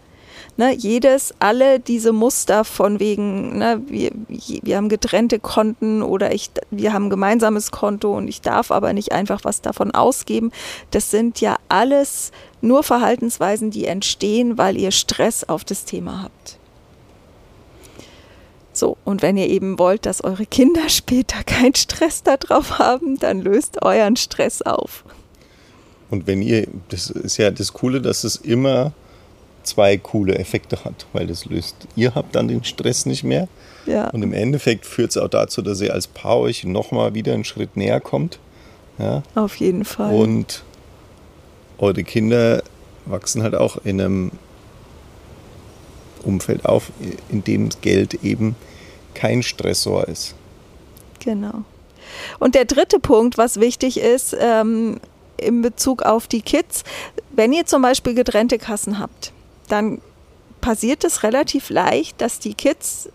Ne, 0.57 0.73
jedes, 0.73 1.33
alle 1.39 1.79
diese 1.79 2.11
Muster 2.11 2.65
von 2.65 2.99
wegen, 2.99 3.57
ne, 3.57 3.81
wir, 3.87 4.11
wir 4.27 4.75
haben 4.75 4.89
getrennte 4.89 5.39
Konten 5.39 6.03
oder 6.03 6.33
ich, 6.33 6.51
wir 6.69 6.91
haben 6.91 7.05
ein 7.05 7.09
gemeinsames 7.09 7.71
Konto 7.71 8.15
und 8.15 8.27
ich 8.27 8.41
darf 8.41 8.69
aber 8.69 8.91
nicht 8.91 9.13
einfach 9.13 9.39
was 9.43 9.61
davon 9.61 9.91
ausgeben, 9.91 10.51
das 10.91 11.09
sind 11.09 11.39
ja 11.39 11.57
alles 11.69 12.31
nur 12.59 12.83
Verhaltensweisen, 12.83 13.71
die 13.71 13.85
entstehen, 13.85 14.57
weil 14.57 14.77
ihr 14.77 14.91
Stress 14.91 15.45
auf 15.45 15.63
das 15.63 15.85
Thema 15.85 16.23
habt. 16.23 16.59
So, 18.73 18.97
und 19.03 19.21
wenn 19.21 19.37
ihr 19.37 19.47
eben 19.47 19.79
wollt, 19.79 20.05
dass 20.05 20.23
eure 20.23 20.45
Kinder 20.45 20.89
später 20.89 21.43
keinen 21.43 21.75
Stress 21.75 22.23
darauf 22.23 22.79
haben, 22.79 23.17
dann 23.19 23.41
löst 23.41 23.81
euren 23.81 24.15
Stress 24.15 24.61
auf. 24.61 25.03
Und 26.09 26.27
wenn 26.27 26.41
ihr, 26.41 26.67
das 26.89 27.09
ist 27.09 27.37
ja 27.37 27.51
das 27.51 27.71
Coole, 27.71 28.01
dass 28.01 28.25
es 28.25 28.35
immer 28.35 28.91
zwei 29.63 29.97
coole 29.97 30.37
Effekte 30.37 30.83
hat, 30.83 31.05
weil 31.13 31.27
das 31.27 31.45
löst, 31.45 31.75
ihr 31.95 32.15
habt 32.15 32.35
dann 32.35 32.47
den 32.47 32.63
Stress 32.63 33.05
nicht 33.05 33.23
mehr. 33.23 33.47
Ja. 33.85 34.09
Und 34.09 34.23
im 34.23 34.33
Endeffekt 34.33 34.85
führt 34.85 35.11
es 35.11 35.17
auch 35.17 35.27
dazu, 35.27 35.61
dass 35.61 35.81
ihr 35.81 35.93
als 35.93 36.07
Paar 36.07 36.39
euch 36.39 36.63
nochmal 36.63 37.13
wieder 37.13 37.33
einen 37.33 37.43
Schritt 37.43 37.75
näher 37.75 37.99
kommt. 37.99 38.39
Ja. 38.99 39.23
Auf 39.35 39.55
jeden 39.55 39.85
Fall. 39.85 40.13
Und 40.13 40.63
eure 41.77 42.03
Kinder 42.03 42.63
wachsen 43.05 43.41
halt 43.41 43.55
auch 43.55 43.77
in 43.83 43.99
einem 43.99 44.31
Umfeld 46.23 46.65
auf, 46.65 46.91
in 47.29 47.43
dem 47.43 47.69
Geld 47.81 48.23
eben 48.23 48.55
kein 49.13 49.41
Stressor 49.41 50.07
ist. 50.07 50.35
Genau. 51.19 51.63
Und 52.39 52.55
der 52.55 52.65
dritte 52.65 52.99
Punkt, 52.99 53.37
was 53.37 53.59
wichtig 53.59 53.99
ist, 53.99 54.35
ähm, 54.39 54.99
in 55.37 55.61
Bezug 55.61 56.03
auf 56.03 56.27
die 56.27 56.41
Kids, 56.41 56.83
wenn 57.31 57.53
ihr 57.53 57.65
zum 57.65 57.81
Beispiel 57.81 58.13
getrennte 58.13 58.57
Kassen 58.57 58.99
habt, 58.99 59.33
dann 59.71 60.01
passiert 60.61 61.03
es 61.03 61.23
relativ 61.23 61.69
leicht, 61.69 62.21
dass 62.21 62.39
die 62.39 62.53
Kids 62.53 63.09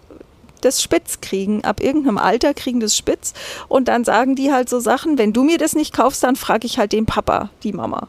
das 0.61 0.83
spitz 0.83 1.21
kriegen. 1.21 1.65
Ab 1.65 1.81
irgendeinem 1.81 2.19
Alter 2.19 2.55
kriegen 2.55 2.81
das 2.81 2.97
spitz 2.97 3.35
und 3.69 3.89
dann 3.89 4.05
sagen 4.05 4.35
die 4.35 4.53
halt 4.53 4.69
so 4.69 4.81
Sachen, 4.81 5.19
wenn 5.19 5.33
du 5.33 5.45
mir 5.45 5.59
das 5.59 5.75
nicht 5.75 5.95
kaufst, 5.95 6.23
dann 6.23 6.37
frage 6.37 6.67
ich 6.67 6.79
halt 6.79 6.93
den 6.93 7.07
Papa, 7.07 7.51
die 7.63 7.73
Mama. 7.73 8.09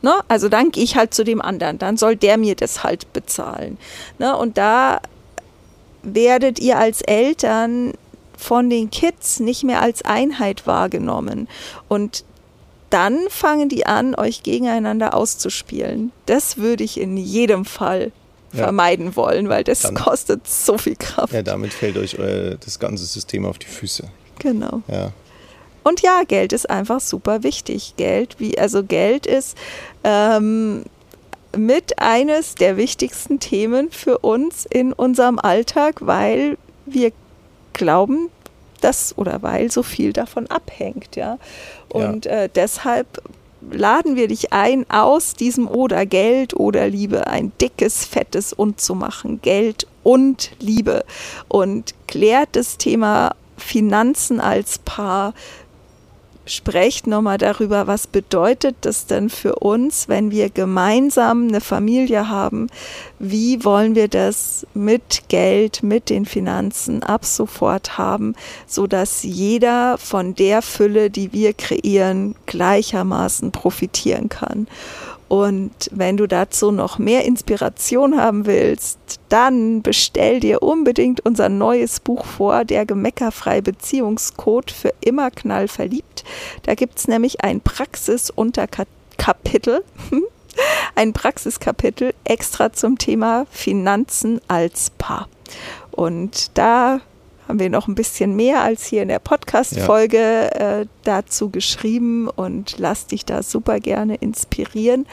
Ne? 0.00 0.14
Also 0.28 0.48
dann 0.48 0.70
gehe 0.70 0.84
ich 0.84 0.96
halt 0.96 1.12
zu 1.12 1.24
dem 1.24 1.42
anderen, 1.42 1.78
dann 1.78 1.96
soll 1.96 2.16
der 2.16 2.38
mir 2.38 2.54
das 2.54 2.84
halt 2.84 3.12
bezahlen. 3.12 3.78
Ne? 4.18 4.36
Und 4.36 4.56
da 4.56 5.00
werdet 6.02 6.60
ihr 6.60 6.78
als 6.78 7.02
Eltern 7.02 7.92
von 8.36 8.70
den 8.70 8.90
Kids 8.90 9.40
nicht 9.40 9.64
mehr 9.64 9.82
als 9.82 10.02
Einheit 10.02 10.66
wahrgenommen. 10.66 11.48
Und 11.88 12.24
dann 12.90 13.18
fangen 13.28 13.68
die 13.68 13.86
an, 13.86 14.14
euch 14.14 14.42
gegeneinander 14.42 15.14
auszuspielen. 15.14 16.12
Das 16.26 16.56
würde 16.56 16.84
ich 16.84 17.00
in 17.00 17.16
jedem 17.16 17.64
Fall 17.64 18.12
ja. 18.52 18.64
vermeiden 18.64 19.16
wollen, 19.16 19.48
weil 19.48 19.64
das 19.64 19.82
dann, 19.82 19.94
kostet 19.94 20.46
so 20.48 20.78
viel 20.78 20.96
Kraft. 20.96 21.32
Ja, 21.32 21.42
damit 21.42 21.72
fällt 21.72 21.96
euch 21.96 22.18
euer, 22.18 22.56
das 22.56 22.78
ganze 22.78 23.04
System 23.04 23.44
auf 23.44 23.58
die 23.58 23.66
Füße. 23.66 24.04
Genau. 24.38 24.82
Ja. 24.88 25.12
Und 25.84 26.02
ja, 26.02 26.22
Geld 26.26 26.52
ist 26.52 26.68
einfach 26.68 27.00
super 27.00 27.42
wichtig. 27.42 27.94
Geld, 27.96 28.36
wie, 28.38 28.58
also 28.58 28.84
Geld 28.84 29.26
ist 29.26 29.56
ähm, 30.04 30.84
mit 31.56 31.98
eines 31.98 32.54
der 32.54 32.76
wichtigsten 32.76 33.40
Themen 33.40 33.90
für 33.90 34.18
uns 34.18 34.66
in 34.66 34.92
unserem 34.92 35.38
Alltag, 35.38 35.96
weil 36.00 36.58
wir 36.84 37.12
glauben, 37.72 38.30
dass 38.80 39.16
oder 39.16 39.42
weil 39.42 39.70
so 39.70 39.82
viel 39.82 40.12
davon 40.12 40.46
abhängt, 40.48 41.16
ja. 41.16 41.38
Und 41.88 42.24
ja. 42.24 42.42
Äh, 42.42 42.48
deshalb 42.54 43.22
laden 43.70 44.16
wir 44.16 44.28
dich 44.28 44.52
ein, 44.52 44.88
aus 44.88 45.34
diesem 45.34 45.68
oder 45.68 46.06
Geld 46.06 46.54
oder 46.54 46.88
Liebe 46.88 47.26
ein 47.26 47.52
dickes, 47.60 48.04
fettes 48.04 48.52
und 48.52 48.80
zu 48.80 48.94
machen. 48.94 49.40
Geld 49.42 49.86
und 50.02 50.52
Liebe. 50.60 51.04
Und 51.48 51.94
klärt 52.06 52.50
das 52.52 52.78
Thema 52.78 53.34
Finanzen 53.56 54.40
als 54.40 54.78
Paar, 54.78 55.34
sprecht 56.48 57.06
nochmal 57.06 57.38
darüber, 57.38 57.86
was 57.86 58.06
bedeutet 58.06 58.76
das 58.80 59.06
denn 59.06 59.30
für 59.30 59.56
uns, 59.56 60.08
wenn 60.08 60.30
wir 60.30 60.50
gemeinsam 60.50 61.48
eine 61.48 61.60
Familie 61.60 62.28
haben? 62.28 62.68
Wie 63.18 63.64
wollen 63.64 63.94
wir 63.94 64.08
das 64.08 64.66
mit 64.74 65.28
Geld, 65.28 65.82
mit 65.82 66.10
den 66.10 66.26
Finanzen 66.26 67.02
ab 67.02 67.24
sofort 67.24 67.98
haben, 67.98 68.34
sodass 68.66 69.22
jeder 69.22 69.98
von 69.98 70.34
der 70.34 70.62
Fülle, 70.62 71.10
die 71.10 71.32
wir 71.32 71.52
kreieren, 71.52 72.34
gleichermaßen 72.46 73.52
profitieren 73.52 74.28
kann? 74.28 74.66
Und 75.28 75.90
wenn 75.92 76.16
du 76.16 76.26
dazu 76.26 76.72
noch 76.72 76.98
mehr 76.98 77.26
Inspiration 77.26 78.18
haben 78.18 78.46
willst, 78.46 78.98
dann 79.28 79.82
bestell 79.82 80.40
dir 80.40 80.62
unbedingt 80.62 81.20
unser 81.20 81.50
neues 81.50 82.00
Buch 82.00 82.24
vor, 82.24 82.64
der 82.64 82.86
Gemeckerfrei 82.86 83.60
Beziehungscode 83.60 84.70
für 84.70 84.94
immer 85.00 85.30
knallverliebt. 85.30 86.24
Da 86.62 86.74
gibt 86.74 86.98
es 86.98 87.08
nämlich 87.08 87.44
ein 87.44 87.60
Praxisunterkapitel, 87.60 89.84
ein 90.94 91.12
Praxiskapitel 91.12 92.14
extra 92.24 92.72
zum 92.72 92.96
Thema 92.96 93.44
Finanzen 93.50 94.40
als 94.48 94.88
Paar. 94.96 95.28
Und 95.90 96.56
da 96.56 97.02
haben 97.48 97.58
wir 97.58 97.70
noch 97.70 97.88
ein 97.88 97.94
bisschen 97.94 98.36
mehr 98.36 98.62
als 98.62 98.84
hier 98.84 99.02
in 99.02 99.08
der 99.08 99.18
Podcast-Folge 99.18 100.18
ja. 100.18 100.80
äh, 100.80 100.86
dazu 101.04 101.48
geschrieben 101.48 102.28
und 102.28 102.78
lasst 102.78 103.10
dich 103.12 103.24
da 103.24 103.42
super 103.42 103.80
gerne 103.80 104.16
inspirieren 104.16 105.06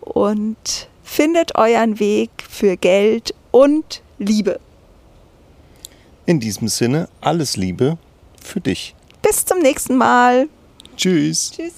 und 0.00 0.88
findet 1.04 1.54
euren 1.56 2.00
Weg 2.00 2.30
für 2.48 2.78
Geld 2.78 3.34
und 3.50 4.02
Liebe. 4.18 4.58
In 6.24 6.40
diesem 6.40 6.68
Sinne, 6.68 7.08
alles 7.20 7.56
Liebe 7.56 7.98
für 8.42 8.60
dich. 8.60 8.94
Bis 9.20 9.44
zum 9.44 9.58
nächsten 9.58 9.96
Mal. 9.96 10.48
Tschüss. 10.96 11.52
Tschüss. 11.52 11.74